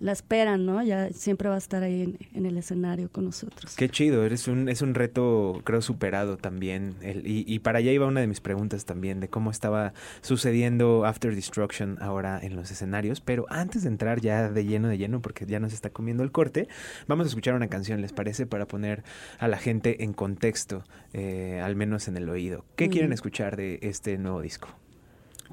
la 0.00 0.12
esperan, 0.12 0.66
¿no? 0.66 0.82
Ya 0.82 1.10
siempre 1.12 1.48
va 1.48 1.54
a 1.54 1.58
estar 1.58 1.82
ahí 1.82 2.16
en, 2.34 2.46
el 2.46 2.58
escenario 2.58 3.10
con 3.10 3.24
nosotros. 3.24 3.74
Qué 3.76 3.88
chido, 3.88 4.24
eres 4.24 4.48
un, 4.48 4.68
es 4.68 4.82
un 4.82 4.94
reto, 4.94 5.60
creo, 5.64 5.82
superado 5.82 6.36
también. 6.36 6.96
El, 7.00 7.26
y, 7.26 7.44
y, 7.46 7.58
para 7.60 7.78
allá 7.78 7.92
iba 7.92 8.06
una 8.06 8.20
de 8.20 8.26
mis 8.26 8.40
preguntas 8.40 8.84
también, 8.84 9.20
de 9.20 9.28
cómo 9.28 9.50
estaba 9.50 9.92
sucediendo 10.20 11.04
After 11.04 11.34
Destruction 11.34 11.98
ahora 12.00 12.38
en 12.42 12.56
los 12.56 12.70
escenarios. 12.70 13.20
Pero 13.20 13.46
antes 13.48 13.82
de 13.82 13.88
entrar 13.88 14.20
ya 14.20 14.50
de 14.50 14.64
lleno, 14.64 14.88
de 14.88 14.98
lleno, 14.98 15.20
porque 15.20 15.46
ya 15.46 15.60
nos 15.60 15.72
está 15.72 15.90
comiendo 15.90 16.22
el 16.22 16.32
corte, 16.32 16.68
vamos 17.06 17.26
a 17.26 17.28
escuchar 17.28 17.54
una 17.54 17.68
canción, 17.68 18.00
¿les 18.00 18.12
parece? 18.12 18.46
Para 18.46 18.66
poner 18.66 19.04
a 19.38 19.48
la 19.48 19.58
gente 19.58 20.04
en 20.04 20.12
contexto, 20.12 20.84
eh, 21.12 21.60
al 21.62 21.76
menos 21.76 22.08
en 22.08 22.16
el 22.16 22.28
oído. 22.28 22.64
¿Qué 22.76 22.88
quieren 22.88 23.12
escuchar 23.12 23.56
de 23.56 23.78
este 23.82 24.18
nuevo 24.18 24.40
disco? 24.40 24.83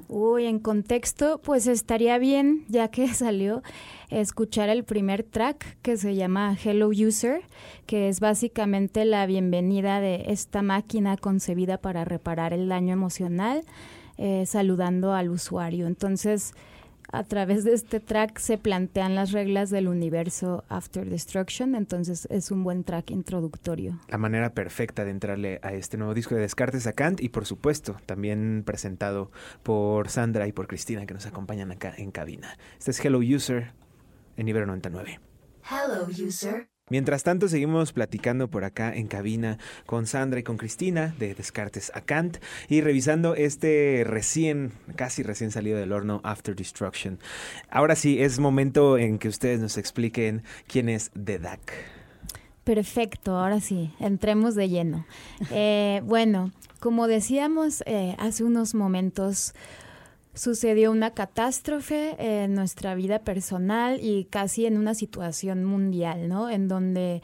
Uy, 0.08 0.46
en 0.46 0.58
contexto, 0.58 1.40
pues 1.42 1.66
estaría 1.66 2.18
bien, 2.18 2.64
ya 2.68 2.88
que 2.88 3.08
salió, 3.14 3.62
escuchar 4.10 4.68
el 4.68 4.84
primer 4.84 5.22
track 5.22 5.78
que 5.82 5.96
se 5.96 6.14
llama 6.14 6.56
Hello 6.62 6.88
User, 6.88 7.42
que 7.86 8.08
es 8.08 8.20
básicamente 8.20 9.04
la 9.04 9.24
bienvenida 9.26 10.00
de 10.00 10.24
esta 10.28 10.62
máquina 10.62 11.16
concebida 11.16 11.78
para 11.78 12.04
reparar 12.04 12.52
el 12.52 12.68
daño 12.68 12.92
emocional, 12.92 13.62
eh, 14.18 14.44
saludando 14.46 15.12
al 15.14 15.30
usuario. 15.30 15.86
Entonces, 15.86 16.54
a 17.12 17.24
través 17.24 17.64
de 17.64 17.74
este 17.74 18.00
track 18.00 18.38
se 18.38 18.58
plantean 18.58 19.14
las 19.14 19.32
reglas 19.32 19.70
del 19.70 19.86
universo 19.86 20.64
After 20.68 21.08
Destruction, 21.08 21.74
entonces 21.74 22.26
es 22.30 22.50
un 22.50 22.64
buen 22.64 22.84
track 22.84 23.10
introductorio. 23.10 24.00
La 24.08 24.18
manera 24.18 24.54
perfecta 24.54 25.04
de 25.04 25.10
entrarle 25.10 25.60
a 25.62 25.74
este 25.74 25.98
nuevo 25.98 26.14
disco 26.14 26.34
de 26.34 26.40
Descartes 26.40 26.86
a 26.86 26.94
Kant 26.94 27.20
y 27.20 27.28
por 27.28 27.44
supuesto 27.44 27.96
también 28.06 28.62
presentado 28.64 29.30
por 29.62 30.08
Sandra 30.08 30.48
y 30.48 30.52
por 30.52 30.66
Cristina 30.66 31.06
que 31.06 31.14
nos 31.14 31.26
acompañan 31.26 31.70
acá 31.70 31.92
en 31.96 32.10
cabina. 32.10 32.56
Este 32.78 32.90
es 32.90 33.04
Hello 33.04 33.18
User 33.18 33.72
en 34.36 34.46
nivel 34.46 34.66
99. 34.66 35.20
Hello 35.70 36.06
User. 36.08 36.71
Mientras 36.90 37.22
tanto, 37.22 37.48
seguimos 37.48 37.92
platicando 37.92 38.48
por 38.48 38.64
acá 38.64 38.92
en 38.94 39.06
cabina 39.06 39.58
con 39.86 40.06
Sandra 40.06 40.40
y 40.40 40.42
con 40.42 40.56
Cristina 40.56 41.14
de 41.18 41.34
Descartes 41.34 41.92
a 41.94 42.00
Kant 42.00 42.38
y 42.68 42.80
revisando 42.80 43.34
este 43.34 44.02
recién, 44.04 44.72
casi 44.96 45.22
recién 45.22 45.52
salido 45.52 45.78
del 45.78 45.92
horno 45.92 46.20
After 46.24 46.56
Destruction. 46.56 47.20
Ahora 47.70 47.94
sí, 47.94 48.20
es 48.20 48.40
momento 48.40 48.98
en 48.98 49.18
que 49.18 49.28
ustedes 49.28 49.60
nos 49.60 49.78
expliquen 49.78 50.42
quién 50.66 50.88
es 50.88 51.12
The 51.12 51.38
DAC. 51.38 51.60
Perfecto, 52.64 53.38
ahora 53.38 53.60
sí, 53.60 53.92
entremos 53.98 54.54
de 54.54 54.68
lleno. 54.68 55.06
Eh, 55.50 56.00
bueno, 56.04 56.52
como 56.80 57.06
decíamos 57.06 57.82
eh, 57.86 58.16
hace 58.18 58.42
unos 58.42 58.74
momentos, 58.74 59.54
sucedió 60.34 60.90
una 60.90 61.12
catástrofe 61.12 62.16
en 62.18 62.54
nuestra 62.54 62.94
vida 62.94 63.20
personal 63.20 64.00
y 64.02 64.24
casi 64.24 64.66
en 64.66 64.78
una 64.78 64.94
situación 64.94 65.64
mundial, 65.64 66.28
¿no? 66.28 66.48
En 66.48 66.68
donde 66.68 67.22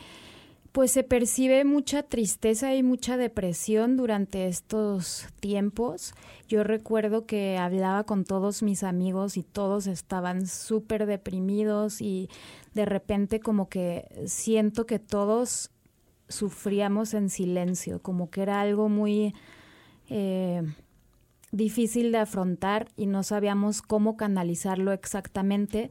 pues 0.72 0.92
se 0.92 1.02
percibe 1.02 1.64
mucha 1.64 2.02
tristeza 2.02 2.74
y 2.74 2.82
mucha 2.82 3.16
depresión 3.16 3.96
durante 3.96 4.46
estos 4.46 5.26
tiempos. 5.40 6.14
Yo 6.46 6.62
recuerdo 6.62 7.26
que 7.26 7.56
hablaba 7.56 8.04
con 8.04 8.24
todos 8.24 8.62
mis 8.62 8.84
amigos 8.84 9.36
y 9.36 9.42
todos 9.42 9.86
estaban 9.86 10.46
súper 10.46 11.06
deprimidos 11.06 12.00
y 12.00 12.28
de 12.74 12.84
repente 12.84 13.40
como 13.40 13.68
que 13.68 14.06
siento 14.26 14.86
que 14.86 14.98
todos 14.98 15.70
sufríamos 16.28 17.14
en 17.14 17.30
silencio, 17.30 18.00
como 18.00 18.30
que 18.30 18.42
era 18.42 18.60
algo 18.60 18.88
muy... 18.88 19.34
Eh, 20.10 20.62
difícil 21.52 22.12
de 22.12 22.18
afrontar 22.18 22.88
y 22.96 23.06
no 23.06 23.22
sabíamos 23.22 23.82
cómo 23.82 24.16
canalizarlo 24.16 24.92
exactamente 24.92 25.88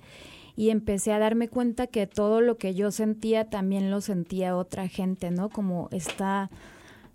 y 0.55 0.71
empecé 0.71 1.13
a 1.13 1.19
darme 1.19 1.49
cuenta 1.49 1.87
que 1.87 2.07
todo 2.07 2.41
lo 2.41 2.57
que 2.57 2.73
yo 2.73 2.91
sentía 2.91 3.49
también 3.49 3.91
lo 3.91 4.01
sentía 4.01 4.57
otra 4.57 4.87
gente, 4.87 5.29
¿no? 5.29 5.49
Como 5.49 5.87
esta 5.91 6.49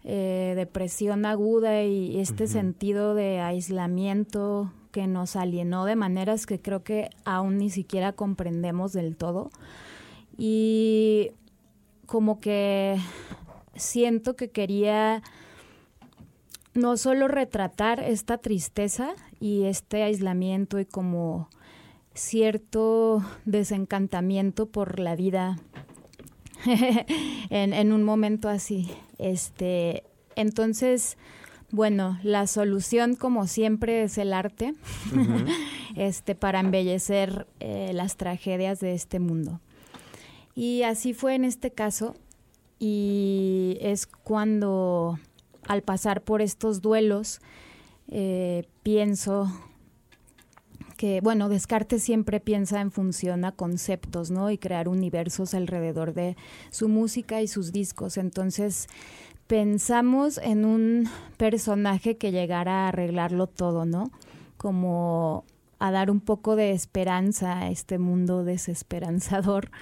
eh, 0.05 0.55
depresión 0.57 1.27
aguda 1.27 1.83
y 1.83 2.21
este 2.21 2.47
sentido 2.47 3.15
de 3.15 3.41
aislamiento 3.41 4.73
que 4.93 5.09
nos 5.09 5.35
alienó 5.35 5.87
de 5.87 5.97
maneras 5.97 6.47
que 6.47 6.61
creo 6.61 6.85
que 6.85 7.11
aún 7.25 7.59
ni 7.59 7.71
siquiera 7.71 8.13
comprendemos 8.13 8.93
del 8.93 9.17
todo. 9.17 9.51
Y 10.39 11.33
como 12.07 12.39
que 12.39 12.97
siento 13.75 14.37
que 14.37 14.51
quería 14.51 15.23
no 16.75 16.97
solo 16.97 17.29
retratar 17.29 18.01
esta 18.01 18.39
tristeza 18.39 19.15
y 19.41 19.65
este 19.65 20.03
aislamiento 20.03 20.79
y 20.79 20.87
como 20.87 21.49
cierto 22.15 23.23
desencantamiento 23.45 24.67
por 24.67 24.99
la 24.99 25.17
vida 25.17 25.59
en, 27.51 27.93
un 27.93 28.03
momento 28.03 28.49
así. 28.49 28.91
Este, 29.19 30.05
entonces, 30.37 31.17
bueno, 31.71 32.19
la 32.23 32.47
solución, 32.47 33.17
como 33.17 33.47
siempre, 33.47 34.03
es 34.03 34.19
el 34.19 34.33
arte, 34.33 34.75
este, 35.97 36.35
para 36.35 36.61
embellecer 36.61 37.47
eh, 37.61 37.93
las 37.95 38.17
tragedias 38.17 38.81
de 38.81 38.95
este 38.95 39.19
mundo. 39.21 39.61
Y 40.55 40.83
así 40.83 41.15
fue 41.15 41.35
en 41.35 41.45
este 41.45 41.71
caso, 41.71 42.15
y 42.79 43.79
es 43.81 44.07
cuando, 44.07 45.19
al 45.67 45.83
pasar 45.83 46.23
por 46.23 46.43
estos 46.43 46.81
duelos, 46.81 47.41
eh, 48.09 48.65
pienso 48.83 49.51
que, 50.97 51.21
bueno, 51.21 51.49
Descartes 51.49 52.03
siempre 52.03 52.39
piensa 52.41 52.81
en 52.81 52.93
función 52.93 53.45
a 53.45 53.53
conceptos, 53.53 54.31
¿no? 54.31 54.51
Y 54.51 54.59
crear 54.59 54.89
universos 54.89 55.55
alrededor 55.55 56.15
de 56.15 56.37
su 56.71 56.89
música 56.89 57.43
y 57.43 57.49
sus 57.49 57.73
discos. 57.73 58.17
Entonces, 58.17 58.87
pensamos 59.47 60.39
en 60.39 60.65
un 60.65 61.09
personaje 61.39 62.17
que 62.17 62.31
llegara 62.31 62.85
a 62.85 62.89
arreglarlo 62.89 63.49
todo, 63.49 63.85
¿no? 63.85 64.11
Como 64.57 65.45
a 65.83 65.91
dar 65.91 66.13
un 66.13 66.21
poco 66.21 66.55
de 66.55 66.71
esperanza 66.71 67.59
a 67.59 67.69
este 67.69 67.99
mundo 67.99 68.45
desesperanzador. 68.45 69.73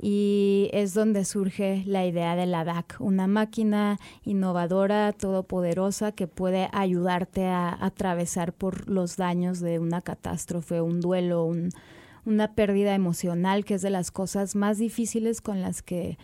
Y 0.00 0.70
es 0.72 0.94
donde 0.94 1.26
surge 1.26 1.82
la 1.84 2.06
idea 2.06 2.34
de 2.34 2.46
la 2.46 2.64
DAC, 2.64 2.96
una 2.98 3.26
máquina 3.26 3.98
innovadora, 4.24 5.12
todopoderosa, 5.12 6.12
que 6.12 6.26
puede 6.28 6.70
ayudarte 6.72 7.44
a, 7.44 7.76
atravesar 7.78 8.54
por 8.54 8.88
los 8.88 9.18
daños 9.18 9.60
de 9.60 9.78
una 9.78 10.00
catástrofe, 10.00 10.80
un 10.80 11.02
duelo, 11.02 11.52
una 12.24 12.54
pérdida 12.54 12.94
emocional, 12.94 13.66
que 13.66 13.74
es 13.74 13.82
de 13.82 13.90
las 13.90 14.10
cosas 14.10 14.56
más 14.56 14.78
difíciles 14.78 15.42
con 15.42 15.60
las 15.60 15.82
que 15.82 16.16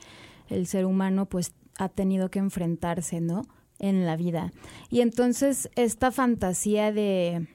el 0.49 0.67
ser 0.67 0.87
humano 0.87 1.27
pues 1.27 1.53
ha 1.77 1.91
tenido 1.91 2.31
que 2.31 2.39
enfrentarse, 2.39 3.21
¿no? 3.21 3.43
En 3.79 4.07
la 4.07 4.17
vida. 4.17 4.51
Y 4.89 5.03
entonces 5.03 5.69
esta 5.77 6.11
fantasía 6.11 6.91
de 6.91 7.47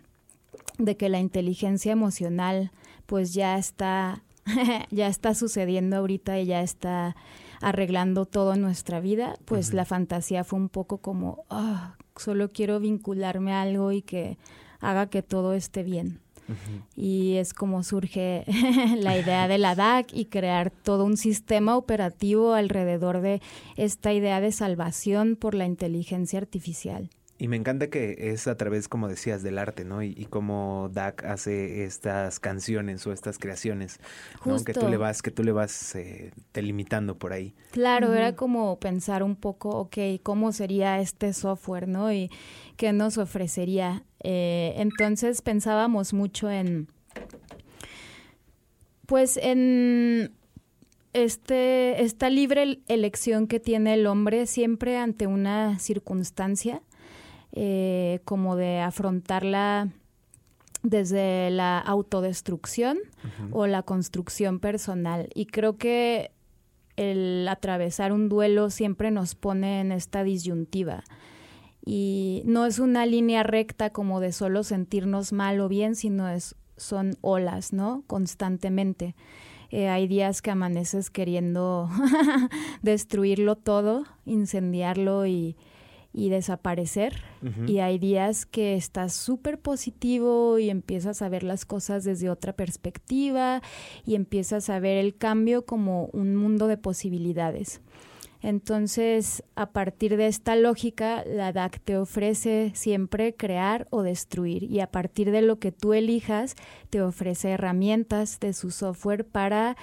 de 0.78 0.98
que 0.98 1.10
la 1.10 1.20
inteligencia 1.20 1.92
emocional 1.92 2.72
pues 3.06 3.34
ya 3.34 3.58
está 3.58 4.24
ya 4.92 5.08
está 5.08 5.34
sucediendo 5.34 5.98
ahorita 5.98 6.40
y 6.40 6.46
ya 6.46 6.62
está 6.62 7.16
arreglando 7.62 8.26
todo 8.26 8.54
en 8.54 8.62
nuestra 8.62 9.00
vida, 9.00 9.36
pues 9.46 9.74
la 9.74 9.86
fantasía 9.86 10.44
fue 10.44 10.60
un 10.60 10.70
poco 10.70 11.00
como, 11.00 11.46
ah, 11.50 11.96
solo 12.16 12.52
quiero 12.52 12.80
vincularme 12.80 13.54
a 13.54 13.62
algo 13.62 13.92
y 13.92 14.02
que 14.02 14.38
haga 14.80 15.08
que 15.08 15.24
todo 15.24 15.54
esté 15.54 15.84
bien. 15.84 16.20
Y 16.96 17.38
es 17.38 17.56
como 17.56 17.82
surge 17.82 18.46
la 19.00 19.18
idea 19.18 19.48
de 19.48 19.58
la 19.58 19.74
DAC 19.74 20.14
y 20.14 20.26
crear 20.26 20.70
todo 20.70 21.04
un 21.04 21.18
sistema 21.18 21.76
operativo 21.76 22.54
alrededor 22.54 23.22
de 23.22 23.42
esta 23.78 24.14
idea 24.14 24.40
de 24.42 24.52
salvación 24.52 25.38
por 25.38 25.56
la 25.56 25.66
inteligencia 25.66 26.38
artificial. 26.38 27.10
Y 27.38 27.50
me 27.50 27.58
encanta 27.58 27.89
que 27.89 28.15
es 28.32 28.48
a 28.48 28.56
través, 28.56 28.88
como 28.88 29.10
decías, 29.10 29.43
del 29.43 29.58
arte, 29.58 29.84
¿no? 29.84 30.02
Y, 30.02 30.13
y 30.17 30.26
cómo 30.26 30.89
Dak 30.93 31.26
hace 31.26 31.84
estas 31.84 32.39
canciones 32.39 33.06
o 33.06 33.12
estas 33.12 33.38
creaciones, 33.39 34.00
¿no? 34.45 34.63
Que 34.63 34.74
tú 34.74 34.88
le 34.88 34.95
vas, 34.95 35.21
que 35.21 35.32
tú 35.32 35.43
le 35.43 35.52
vas 35.52 35.95
eh, 35.95 36.32
delimitando 36.54 37.17
por 37.17 37.34
ahí. 37.34 37.54
Claro, 37.71 38.13
era 38.13 38.38
como 38.38 38.80
pensar 38.80 39.21
un 39.21 39.36
poco, 39.36 39.69
ok, 39.71 39.98
¿cómo 40.24 40.54
sería 40.54 41.02
este 41.02 41.34
software, 41.34 41.89
no? 41.89 42.13
Y 42.13 42.32
qué 42.78 42.93
nos 42.93 43.17
ofrecería. 43.17 44.06
Eh, 44.24 44.74
entonces 44.78 45.41
pensábamos 45.41 46.13
mucho 46.13 46.50
en, 46.50 46.88
pues 49.08 49.36
en 49.36 50.32
este, 51.12 52.02
esta 52.02 52.30
libre 52.30 52.80
elección 52.88 53.48
que 53.48 53.60
tiene 53.60 53.95
el 53.95 54.08
hombre 54.08 54.45
siempre 54.48 54.98
ante 54.98 55.28
una 55.28 55.80
circunstancia 55.80 56.82
eh, 57.58 58.20
como 58.26 58.58
de 58.58 58.82
afrontarla 58.82 59.89
desde 60.84 61.50
la 61.50 61.80
autodestrucción 61.80 63.00
o 63.52 63.65
la 63.65 63.82
construcción 63.82 64.60
personal. 64.60 65.30
Y 65.34 65.46
creo 65.46 65.78
que 65.78 66.32
el 66.98 67.48
atravesar 67.48 68.12
un 68.12 68.28
duelo 68.28 68.70
siempre 68.70 69.10
nos 69.10 69.36
pone 69.36 69.80
en 69.80 69.94
esta 69.94 70.26
disyuntiva. 70.26 71.06
Y 71.86 72.41
no 72.46 72.65
es 72.65 72.80
una 72.80 73.06
línea 73.06 73.44
recta 73.44 73.89
como 73.89 74.20
de 74.20 74.34
solo 74.34 74.63
sentirnos 74.63 75.32
mal 75.32 75.62
o 75.62 75.70
bien, 75.70 75.96
sino 75.96 76.28
es, 76.28 76.56
son 76.76 77.15
olas, 77.22 77.72
¿no? 77.72 78.04
Constantemente. 78.06 79.15
Eh, 79.72 79.88
hay 79.88 80.08
días 80.08 80.41
que 80.41 80.52
amaneces 80.52 81.10
queriendo 81.10 81.89
destruirlo 82.82 83.56
todo, 83.56 84.04
incendiarlo 84.26 85.26
y, 85.26 85.56
y 86.15 86.30
desaparecer. 86.30 87.21
Y 87.67 87.80
hay 87.80 87.99
días 87.99 88.47
que 88.47 88.75
estás 88.75 89.13
súper 89.13 89.60
positivo 89.60 90.58
y 90.58 90.69
empiezas 90.69 91.21
a 91.21 91.30
ver 91.30 91.43
las 91.43 91.65
cosas 91.65 92.04
desde 92.04 92.30
otra 92.30 92.54
perspectiva 92.54 93.62
y 94.04 94.15
empiezas 94.15 94.69
a 94.69 94.80
ver 94.80 94.97
el 94.97 95.15
cambio 95.15 95.65
como 95.65 96.06
un 96.13 96.36
mundo 96.36 96.67
de 96.67 96.78
posibilidades. 96.78 97.82
Entonces, 98.41 99.43
a 99.56 99.71
partir 99.71 100.17
de 100.17 100.28
esta 100.28 100.56
lógica, 100.56 101.23
la 101.25 101.51
DAC 101.51 101.82
te 101.82 101.97
ofrece 101.97 102.71
siempre 102.75 103.36
crear 103.36 103.88
o 103.89 104.04
destruir 104.04 104.63
y 104.63 104.82
a 104.82 104.91
partir 104.91 105.32
de 105.32 105.41
lo 105.41 105.60
que 105.60 105.71
tú 105.71 105.93
elijas, 105.93 106.56
te 106.89 107.01
ofrece 107.01 107.49
herramientas 107.49 108.39
de 108.39 108.54
su 108.54 108.71
software 108.71 109.25
para 109.25 109.78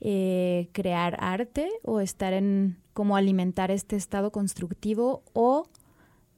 eh, 0.00 0.68
crear 0.72 1.16
arte 1.20 1.70
o 1.82 2.00
estar 2.00 2.32
en 2.32 2.76
cómo 2.92 3.16
alimentar 3.16 3.70
este 3.70 3.96
estado 3.96 4.30
constructivo 4.30 5.22
o 5.32 5.66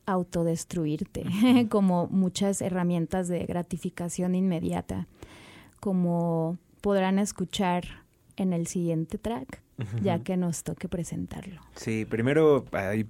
autodestruirte, 0.07 1.25
como 1.69 2.07
muchas 2.07 2.63
herramientas 2.63 3.29
de 3.29 3.45
gratificación 3.45 4.35
inmediata, 4.35 5.07
como 5.81 6.59
podrán 6.81 7.19
escuchar 7.19 7.85
en 8.37 8.53
el 8.53 8.67
siguiente 8.67 9.19
track, 9.19 9.63
ya 10.03 10.21
que 10.21 10.37
nos 10.37 10.63
toque 10.63 10.89
presentarlo. 10.89 11.61
Sí, 11.75 12.05
primero, 12.05 12.65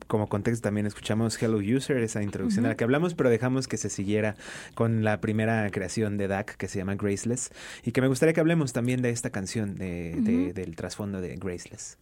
como 0.07 0.29
contexto 0.29 0.64
también 0.64 0.87
escuchamos 0.87 1.40
Hello 1.40 1.59
User, 1.59 1.98
esa 1.98 2.22
introducción 2.22 2.66
a 2.66 2.70
la 2.70 2.76
que 2.76 2.85
hablamos, 2.85 3.14
pero 3.14 3.31
dejamos 3.31 3.68
que 3.68 3.76
se 3.76 3.88
siguiera 3.88 4.37
con 4.74 5.05
la 5.05 5.20
primera 5.20 5.70
creación 5.70 6.16
de 6.16 6.29
DAC 6.29 6.57
que 6.57 6.68
se 6.68 6.79
llama 6.79 6.96
Graceless 6.96 7.50
y 7.85 7.92
que 7.92 8.00
me 8.00 8.09
gustaría 8.09 8.33
que 8.33 8.40
hablemos 8.40 8.72
también 8.72 9.02
de 9.02 9.11
esta 9.11 9.31
canción, 9.31 9.76
de, 9.76 10.52
del 10.55 10.76
trasfondo 10.76 11.20
de 11.20 11.37
Graceless. 11.37 11.98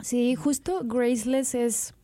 Sí, 0.00 0.34
justo 0.34 0.82
Graceless 0.84 1.54
es, 1.54 1.94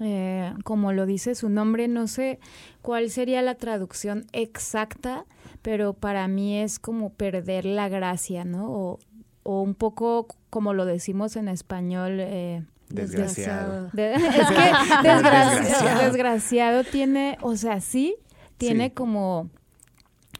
eh, 0.00 0.52
como 0.64 0.92
lo 0.92 1.06
dice 1.06 1.34
su 1.34 1.48
nombre, 1.48 1.88
no 1.88 2.06
sé 2.06 2.38
cuál 2.82 3.10
sería 3.10 3.42
la 3.42 3.54
traducción 3.54 4.26
exacta, 4.32 5.24
pero 5.62 5.94
para 5.94 6.28
mí 6.28 6.58
es 6.58 6.78
como 6.78 7.12
perder 7.12 7.64
la 7.64 7.88
gracia, 7.88 8.44
¿no? 8.44 8.70
O, 8.70 8.98
un 9.44 9.74
poco 9.74 10.28
como 10.52 10.74
lo 10.74 10.84
decimos 10.84 11.36
en 11.36 11.48
español. 11.48 12.18
Eh, 12.20 12.62
desgraciado. 12.90 13.86
es 13.86 13.92
que 13.92 15.02
desgraciado, 15.02 16.04
desgraciado 16.04 16.84
tiene, 16.84 17.38
o 17.40 17.56
sea, 17.56 17.80
sí, 17.80 18.16
tiene 18.58 18.92
como 18.92 19.48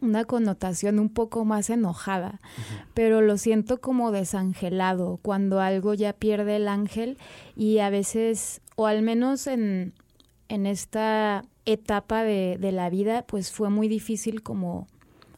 una 0.03 0.27
connotación 0.27 0.99
un 0.99 1.09
poco 1.09 1.47
más 1.47 1.71
enojada, 1.71 2.41
pero 2.93 3.23
lo 3.23 3.39
siento 3.39 3.81
como 3.81 4.13
desangelado, 4.13 5.19
cuando 5.23 5.61
algo 5.61 5.95
ya 5.95 6.13
pierde 6.13 6.57
el 6.57 6.69
ángel 6.69 7.17
y 7.57 7.79
a 7.79 7.89
veces, 7.89 8.61
o 8.77 8.87
al 8.87 9.01
menos 9.01 9.47
en, 9.47 9.95
en 10.51 10.67
esta 10.67 11.43
etapa 11.65 12.23
de, 12.23 12.59
de 12.61 12.71
la 12.71 12.91
vida, 12.91 13.25
pues 13.27 13.51
fue 13.51 13.71
muy 13.71 13.89
difícil 13.89 14.43
como 14.43 14.89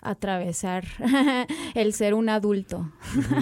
atravesar 0.05 0.85
el 1.75 1.93
ser 1.93 2.15
un 2.15 2.29
adulto 2.29 2.93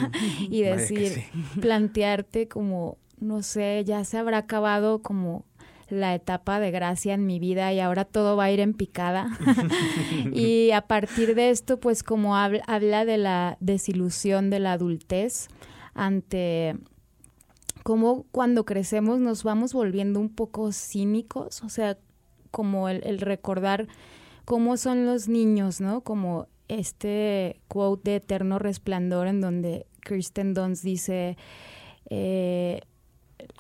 y 0.40 0.62
decir, 0.62 1.24
plantearte 1.60 2.48
como, 2.48 2.96
no 3.18 3.42
sé, 3.42 3.82
ya 3.84 4.04
se 4.04 4.18
habrá 4.18 4.38
acabado 4.38 5.02
como 5.02 5.44
la 5.92 6.14
etapa 6.14 6.58
de 6.58 6.70
gracia 6.70 7.12
en 7.12 7.26
mi 7.26 7.38
vida 7.38 7.72
y 7.72 7.80
ahora 7.80 8.06
todo 8.06 8.34
va 8.36 8.44
a 8.44 8.50
ir 8.50 8.60
en 8.60 8.72
picada. 8.72 9.28
y 10.32 10.70
a 10.70 10.82
partir 10.82 11.34
de 11.34 11.50
esto, 11.50 11.78
pues 11.78 12.02
como 12.02 12.36
habla, 12.36 13.04
de 13.04 13.18
la 13.18 13.58
desilusión 13.60 14.48
de 14.48 14.60
la 14.60 14.72
adultez 14.72 15.48
ante 15.94 16.76
cómo 17.82 18.24
cuando 18.30 18.64
crecemos 18.64 19.18
nos 19.18 19.44
vamos 19.44 19.74
volviendo 19.74 20.18
un 20.18 20.30
poco 20.30 20.72
cínicos, 20.72 21.62
o 21.62 21.68
sea, 21.68 21.98
como 22.50 22.88
el, 22.88 23.02
el 23.04 23.18
recordar 23.18 23.88
cómo 24.44 24.76
son 24.76 25.04
los 25.04 25.28
niños, 25.28 25.80
¿no? 25.80 26.00
Como 26.00 26.46
este 26.78 27.60
quote 27.68 28.10
de 28.10 28.16
Eterno 28.16 28.58
Resplandor 28.58 29.26
en 29.26 29.40
donde 29.40 29.86
Kristen 30.00 30.54
Dunst 30.54 30.82
dice 30.82 31.36
eh, 32.10 32.80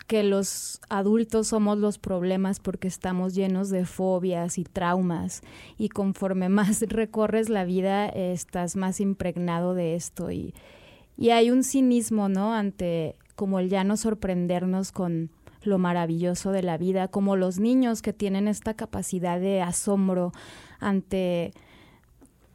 que 0.06 0.22
los 0.22 0.80
adultos 0.88 1.48
somos 1.48 1.78
los 1.78 1.98
problemas 1.98 2.60
porque 2.60 2.88
estamos 2.88 3.34
llenos 3.34 3.70
de 3.70 3.84
fobias 3.84 4.58
y 4.58 4.64
traumas 4.64 5.42
y 5.78 5.88
conforme 5.88 6.48
más 6.48 6.82
recorres 6.82 7.48
la 7.48 7.64
vida 7.64 8.08
estás 8.08 8.76
más 8.76 9.00
impregnado 9.00 9.74
de 9.74 9.94
esto 9.94 10.30
y, 10.30 10.54
y 11.16 11.30
hay 11.30 11.50
un 11.50 11.64
cinismo, 11.64 12.28
¿no? 12.28 12.54
Ante 12.54 13.16
como 13.36 13.58
el 13.58 13.68
ya 13.68 13.84
no 13.84 13.96
sorprendernos 13.96 14.92
con 14.92 15.30
lo 15.62 15.78
maravilloso 15.78 16.50
de 16.50 16.62
la 16.62 16.76
vida, 16.76 17.08
como 17.08 17.36
los 17.36 17.58
niños 17.58 18.02
que 18.02 18.12
tienen 18.12 18.48
esta 18.48 18.74
capacidad 18.74 19.40
de 19.40 19.62
asombro 19.62 20.32
ante 20.80 21.52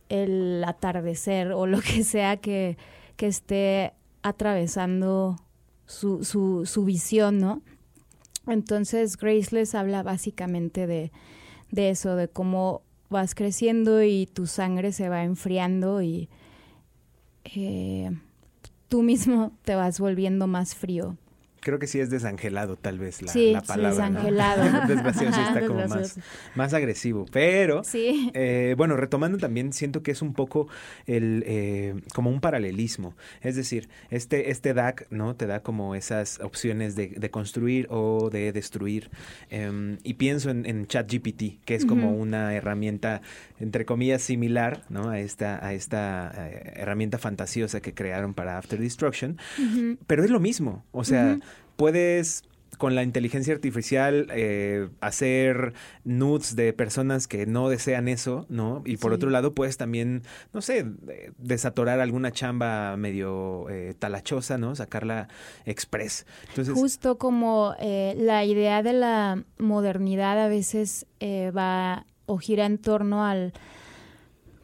el 0.10 0.64
atardecer 0.66 1.52
o 1.52 1.68
lo 1.68 1.82
que 1.82 2.04
sea 2.04 2.38
que, 2.38 2.78
que 3.16 3.28
esté 3.28 3.94
atravesando 4.22 5.38
su, 5.86 6.24
su, 6.24 6.66
su 6.66 6.86
visión, 6.86 7.40
¿no? 7.40 7.62
Entonces 8.48 9.18
Graceless 9.18 9.76
habla 9.76 10.04
básicamente 10.04 10.88
de, 10.88 11.12
de 11.72 11.90
eso, 11.90 12.16
de 12.16 12.28
cómo 12.28 12.82
vas 13.10 13.36
creciendo 13.36 14.04
y 14.04 14.26
tu 14.28 14.48
sangre 14.48 14.92
se 14.92 15.10
va 15.10 15.24
enfriando 15.24 16.02
y 16.02 16.30
eh, 17.56 18.12
tú 18.88 19.04
mismo 19.04 19.52
te 19.64 19.76
vas 19.76 20.00
volviendo 20.00 20.48
más 20.48 20.76
frío. 20.76 21.18
Creo 21.68 21.80
que 21.80 21.88
sí 21.88 22.00
es 22.00 22.10
desangelado, 22.10 22.78
tal 22.78 22.98
vez, 22.98 23.22
la, 23.22 23.30
Sí, 23.34 23.52
la 23.52 23.62
palabra. 23.62 24.10
¿no? 24.10 24.20
desangelado. 24.22 24.64
Desgraciado 24.88 25.34
sí 25.36 25.42
está 25.42 25.68
como 25.68 25.86
más, 25.90 26.18
más 26.56 26.74
agresivo. 26.74 27.26
Pero, 27.30 27.84
Sí. 27.84 28.32
eh, 28.34 28.74
bueno, 28.78 28.96
retomando 28.96 29.38
también, 29.38 29.74
siento 29.74 30.02
que 30.02 30.12
es 30.12 30.22
un 30.22 30.34
poco 30.34 30.70
el 31.08 31.44
eh, 31.46 31.96
como 32.14 32.30
un 32.30 32.40
paralelismo. 32.40 33.16
Es 33.42 33.58
decir, 33.58 33.90
este, 34.12 34.50
este 34.50 34.74
DAC, 34.74 35.08
¿no? 35.10 35.36
Te 35.36 35.46
da 35.46 35.60
como 35.62 35.94
esas 35.94 36.40
opciones 36.40 36.96
de, 36.96 37.10
de 37.10 37.30
construir 37.32 37.88
o 37.90 38.30
de 38.32 38.54
destruir. 38.54 39.10
Em, 39.50 39.98
y 40.04 40.14
pienso 40.14 40.50
en, 40.50 40.66
en 40.66 40.88
ChatGPT, 40.88 41.60
que 41.66 41.76
es 41.76 41.86
como 41.86 42.12
una 42.14 42.54
herramienta, 42.56 43.22
entre 43.60 43.84
comillas, 43.86 44.22
similar, 44.22 44.84
¿no? 44.88 45.10
A 45.10 45.20
esta, 45.20 45.66
a 45.66 45.74
esta 45.74 46.32
eh, 46.34 46.74
herramienta 46.78 47.18
fantasiosa 47.18 47.82
que 47.82 47.94
crearon 47.94 48.34
para 48.34 48.58
After 48.58 48.80
Destruction. 48.80 49.38
Pero 50.08 50.24
es 50.24 50.30
lo 50.30 50.40
mismo. 50.40 50.86
O 50.94 51.04
sea. 51.04 51.38
Puedes 51.78 52.44
con 52.78 52.94
la 52.94 53.02
inteligencia 53.02 53.56
artificial 53.56 54.28
eh, 54.32 54.90
hacer 55.02 55.74
nudes 56.04 56.56
de 56.56 56.74
personas 56.74 57.28
que 57.28 57.48
no 57.48 57.70
desean 57.70 58.08
eso, 58.08 58.46
¿no? 58.50 58.84
Y 58.86 58.98
por 58.98 59.12
Sí. 59.12 59.16
otro 59.16 59.30
lado 59.32 59.54
puedes 59.56 59.78
también, 59.78 60.22
no 60.54 60.62
sé, 60.62 60.84
de- 60.84 61.32
desatorar 61.40 62.00
alguna 62.02 62.32
chamba 62.32 62.96
medio 62.98 63.68
eh, 63.70 63.96
talachosa, 63.98 64.60
¿no? 64.60 64.76
Sacarla 64.76 65.28
express. 65.66 66.28
Entonces, 66.50 66.76
Justo 66.76 67.18
como 67.18 67.74
eh, 67.80 68.14
la 68.18 68.46
idea 68.46 68.84
de 68.84 68.94
la 68.94 69.44
modernidad 69.58 70.38
a 70.40 70.48
veces 70.48 71.08
eh, 71.20 71.52
va 71.58 72.06
o 72.28 72.38
gira 72.38 72.66
en 72.68 72.78
torno 72.78 73.26
al 73.26 73.54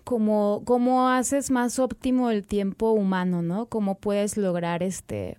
como 0.03 0.61
cómo 0.65 1.09
haces 1.09 1.49
más 1.49 1.79
óptimo 1.79 2.29
el 2.29 2.45
tiempo 2.45 2.91
humano, 2.91 3.41
¿no? 3.41 3.67
Cómo 3.67 3.95
puedes 3.95 4.35
lograr 4.37 4.83
este 4.83 5.37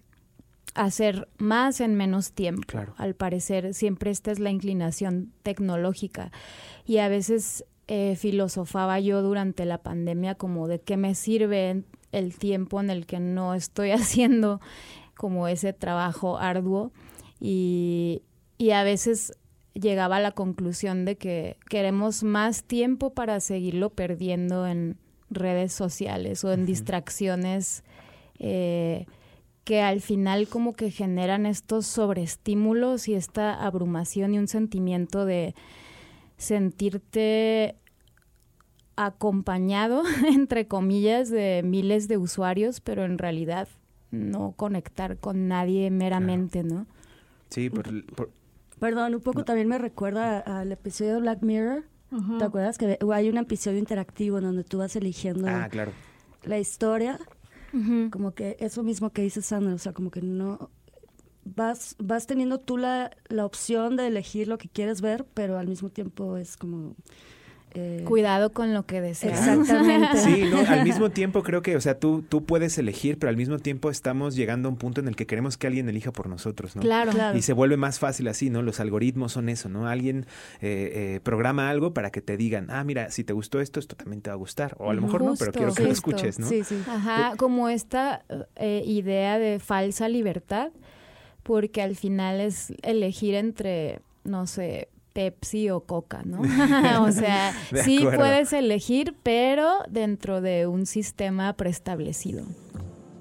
hacer 0.74 1.28
más 1.38 1.80
en 1.80 1.94
menos 1.94 2.32
tiempo. 2.32 2.62
Claro. 2.66 2.94
Al 2.96 3.14
parecer 3.14 3.74
siempre 3.74 4.10
esta 4.10 4.30
es 4.30 4.38
la 4.38 4.50
inclinación 4.50 5.32
tecnológica 5.42 6.32
y 6.84 6.98
a 6.98 7.08
veces 7.08 7.64
eh, 7.86 8.16
filosofaba 8.16 8.98
yo 9.00 9.22
durante 9.22 9.64
la 9.64 9.78
pandemia 9.78 10.34
como 10.34 10.68
de 10.68 10.80
qué 10.80 10.96
me 10.96 11.14
sirve 11.14 11.84
el 12.12 12.36
tiempo 12.36 12.80
en 12.80 12.90
el 12.90 13.06
que 13.06 13.20
no 13.20 13.54
estoy 13.54 13.90
haciendo 13.92 14.60
como 15.16 15.48
ese 15.48 15.72
trabajo 15.72 16.38
arduo 16.38 16.92
y, 17.40 18.22
y 18.58 18.70
a 18.70 18.82
veces 18.82 19.32
llegaba 19.74 20.16
a 20.16 20.20
la 20.20 20.32
conclusión 20.32 21.04
de 21.04 21.16
que 21.16 21.56
queremos 21.68 22.22
más 22.22 22.64
tiempo 22.64 23.12
para 23.12 23.40
seguirlo 23.40 23.90
perdiendo 23.90 24.66
en 24.66 24.96
redes 25.30 25.72
sociales 25.72 26.44
o 26.44 26.52
en 26.52 26.64
distracciones 26.64 27.82
eh, 28.38 29.06
que 29.64 29.80
al 29.80 30.00
final 30.02 30.46
como 30.48 30.74
que 30.74 30.90
generan 30.90 31.46
estos 31.46 31.86
sobreestímulos 31.86 33.08
y 33.08 33.14
esta 33.14 33.64
abrumación 33.64 34.34
y 34.34 34.38
un 34.38 34.46
sentimiento 34.48 35.24
de 35.24 35.54
sentirte 36.36 37.76
acompañado, 38.96 40.02
entre 40.28 40.66
comillas, 40.68 41.30
de 41.30 41.62
miles 41.64 42.08
de 42.08 42.16
usuarios, 42.18 42.80
pero 42.80 43.04
en 43.04 43.18
realidad 43.18 43.68
no 44.10 44.52
conectar 44.52 45.16
con 45.18 45.48
nadie 45.48 45.90
meramente, 45.90 46.62
¿no? 46.62 46.86
sí, 47.50 47.70
por- 47.70 48.04
por- 48.14 48.30
Perdón, 48.78 49.14
un 49.14 49.20
poco 49.20 49.44
también 49.44 49.68
me 49.68 49.78
recuerda 49.78 50.40
al 50.40 50.70
episodio 50.72 51.14
de 51.14 51.20
Black 51.20 51.42
Mirror. 51.42 51.84
¿Te 52.38 52.44
acuerdas 52.44 52.76
que 52.76 52.98
hay 53.12 53.28
un 53.28 53.38
episodio 53.38 53.78
interactivo 53.78 54.38
en 54.38 54.44
donde 54.44 54.62
tú 54.64 54.78
vas 54.78 54.94
eligiendo 54.94 55.46
ah, 55.48 55.68
claro. 55.70 55.92
la 56.44 56.58
historia? 56.58 57.18
Como 58.10 58.34
que 58.34 58.56
eso 58.60 58.82
mismo 58.82 59.10
que 59.10 59.22
dice 59.22 59.42
Sandra, 59.42 59.74
o 59.74 59.78
sea, 59.78 59.92
como 59.92 60.10
que 60.10 60.22
no 60.22 60.70
vas 61.44 61.96
vas 61.98 62.26
teniendo 62.26 62.58
tú 62.58 62.76
la, 62.76 63.10
la 63.28 63.44
opción 63.44 63.96
de 63.96 64.06
elegir 64.06 64.48
lo 64.48 64.58
que 64.58 64.68
quieres 64.68 65.00
ver, 65.00 65.26
pero 65.34 65.58
al 65.58 65.68
mismo 65.68 65.90
tiempo 65.90 66.36
es 66.36 66.56
como 66.56 66.94
eh, 67.74 68.04
Cuidado 68.04 68.52
con 68.52 68.72
lo 68.72 68.86
que 68.86 69.00
deseas. 69.00 69.40
Exactamente. 69.40 70.18
Sí, 70.18 70.44
no, 70.50 70.58
al 70.60 70.84
mismo 70.84 71.10
tiempo 71.10 71.42
creo 71.42 71.60
que, 71.60 71.74
o 71.74 71.80
sea, 71.80 71.98
tú, 71.98 72.22
tú 72.22 72.44
puedes 72.44 72.78
elegir, 72.78 73.18
pero 73.18 73.30
al 73.30 73.36
mismo 73.36 73.58
tiempo 73.58 73.90
estamos 73.90 74.36
llegando 74.36 74.68
a 74.68 74.70
un 74.72 74.78
punto 74.78 75.00
en 75.00 75.08
el 75.08 75.16
que 75.16 75.26
queremos 75.26 75.56
que 75.56 75.66
alguien 75.66 75.88
elija 75.88 76.12
por 76.12 76.28
nosotros, 76.28 76.76
¿no? 76.76 76.82
Claro. 76.82 77.10
Claro. 77.10 77.36
Y 77.36 77.42
se 77.42 77.52
vuelve 77.52 77.76
más 77.76 77.98
fácil 77.98 78.28
así, 78.28 78.48
¿no? 78.48 78.62
Los 78.62 78.78
algoritmos 78.78 79.32
son 79.32 79.48
eso, 79.48 79.68
¿no? 79.68 79.88
Alguien 79.88 80.26
eh, 80.60 81.16
eh, 81.16 81.20
programa 81.22 81.68
algo 81.68 81.92
para 81.92 82.10
que 82.10 82.20
te 82.20 82.36
digan, 82.36 82.70
ah, 82.70 82.84
mira, 82.84 83.10
si 83.10 83.24
te 83.24 83.32
gustó 83.32 83.60
esto, 83.60 83.80
esto 83.80 83.96
también 83.96 84.22
te 84.22 84.30
va 84.30 84.34
a 84.34 84.38
gustar. 84.38 84.76
O 84.78 84.90
a 84.90 84.94
lo 84.94 85.02
mejor 85.02 85.22
no, 85.22 85.34
pero 85.36 85.52
quiero 85.52 85.74
que 85.74 85.82
lo 85.82 85.90
escuches, 85.90 86.38
¿no? 86.38 86.48
Sí, 86.48 86.62
sí. 86.62 86.80
Ajá, 86.86 87.34
como 87.36 87.68
esta 87.68 88.24
eh, 88.56 88.82
idea 88.86 89.38
de 89.38 89.58
falsa 89.58 90.08
libertad, 90.08 90.70
porque 91.42 91.82
al 91.82 91.96
final 91.96 92.40
es 92.40 92.72
elegir 92.82 93.34
entre, 93.34 94.00
no 94.22 94.46
sé, 94.46 94.88
Pepsi 95.14 95.70
o 95.70 95.80
Coca, 95.80 96.22
¿no? 96.24 96.40
o 97.02 97.12
sea, 97.12 97.54
sí 97.84 98.00
puedes 98.14 98.52
elegir, 98.52 99.16
pero 99.22 99.78
dentro 99.88 100.42
de 100.42 100.66
un 100.66 100.84
sistema 100.84 101.54
preestablecido. 101.54 102.44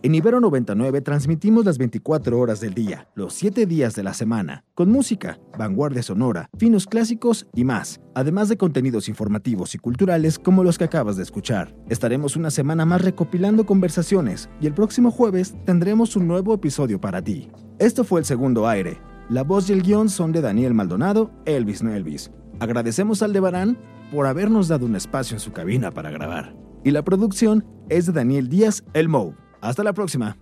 En 0.02 0.14
Ibero 0.14 0.42
99 0.42 1.00
transmitimos 1.00 1.64
las 1.64 1.78
24 1.78 2.38
horas 2.38 2.60
del 2.60 2.74
día, 2.74 3.08
los 3.16 3.34
7 3.36 3.66
días 3.66 3.96
de 3.96 4.04
la 4.04 4.14
semana, 4.14 4.66
con 4.76 4.92
música, 4.92 5.40
vanguardia 5.58 6.04
sonora, 6.04 6.50
finos 6.58 6.88
clásicos 6.88 7.48
y 7.56 7.64
más, 7.64 8.02
además 8.14 8.50
de 8.50 8.58
contenidos 8.58 9.08
informativos 9.08 9.76
y 9.76 9.78
culturales 9.78 10.40
como 10.40 10.66
los 10.66 10.78
que 10.78 10.84
acabas 10.84 11.16
de 11.16 11.24
escuchar. 11.24 11.74
Estaremos 11.88 12.36
una 12.36 12.52
semana 12.52 12.86
más 12.86 13.02
recopilando 13.02 13.66
conversaciones 13.66 14.50
y 14.60 14.68
el 14.68 14.74
próximo 14.74 15.10
jueves 15.10 15.56
tendremos 15.66 16.18
un 16.18 16.28
nuevo 16.28 16.54
episodio 16.54 17.00
para 17.00 17.22
ti. 17.22 17.50
Esto 17.80 18.04
fue 18.04 18.20
el 18.20 18.26
segundo 18.26 18.68
aire. 18.68 19.12
La 19.34 19.41
voz 19.41 19.67
y 19.67 19.74
el 19.74 19.82
guion 19.82 20.10
son 20.10 20.32
de 20.32 20.41
Daniel 20.41 20.76
Maldonado, 20.76 21.32
Elvis 21.46 21.82
no 21.82 21.91
Elvis. 21.91 22.30
Agradecemos 22.60 23.24
al 23.24 23.34
Debarán 23.34 23.80
por 24.12 24.28
habernos 24.28 24.67
dado 24.67 24.86
un 24.86 24.96
espacio 24.96 25.36
en 25.36 25.39
su 25.39 25.52
cabina 25.52 25.89
para 25.89 26.12
grabar. 26.12 26.54
Y 26.84 26.91
la 26.91 27.02
producción 27.02 27.65
es 27.89 28.06
de 28.06 28.12
Daniel 28.12 28.48
Díaz 28.48 28.84
El 28.93 29.10
Mou. 29.10 29.34
Hasta 29.60 29.84
la 29.84 29.93
próxima. 29.93 30.38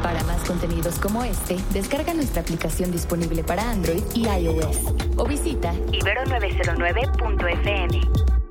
Para 0.00 0.22
más 0.22 0.44
contenidos 0.46 1.00
como 1.00 1.24
este, 1.24 1.56
descarga 1.72 2.14
nuestra 2.14 2.42
aplicación 2.42 2.92
disponible 2.92 3.42
para 3.42 3.68
Android 3.68 4.04
y 4.14 4.28
iOS 4.28 4.94
o 5.16 5.26
visita 5.26 5.74
ibero909.fm. 5.90 8.41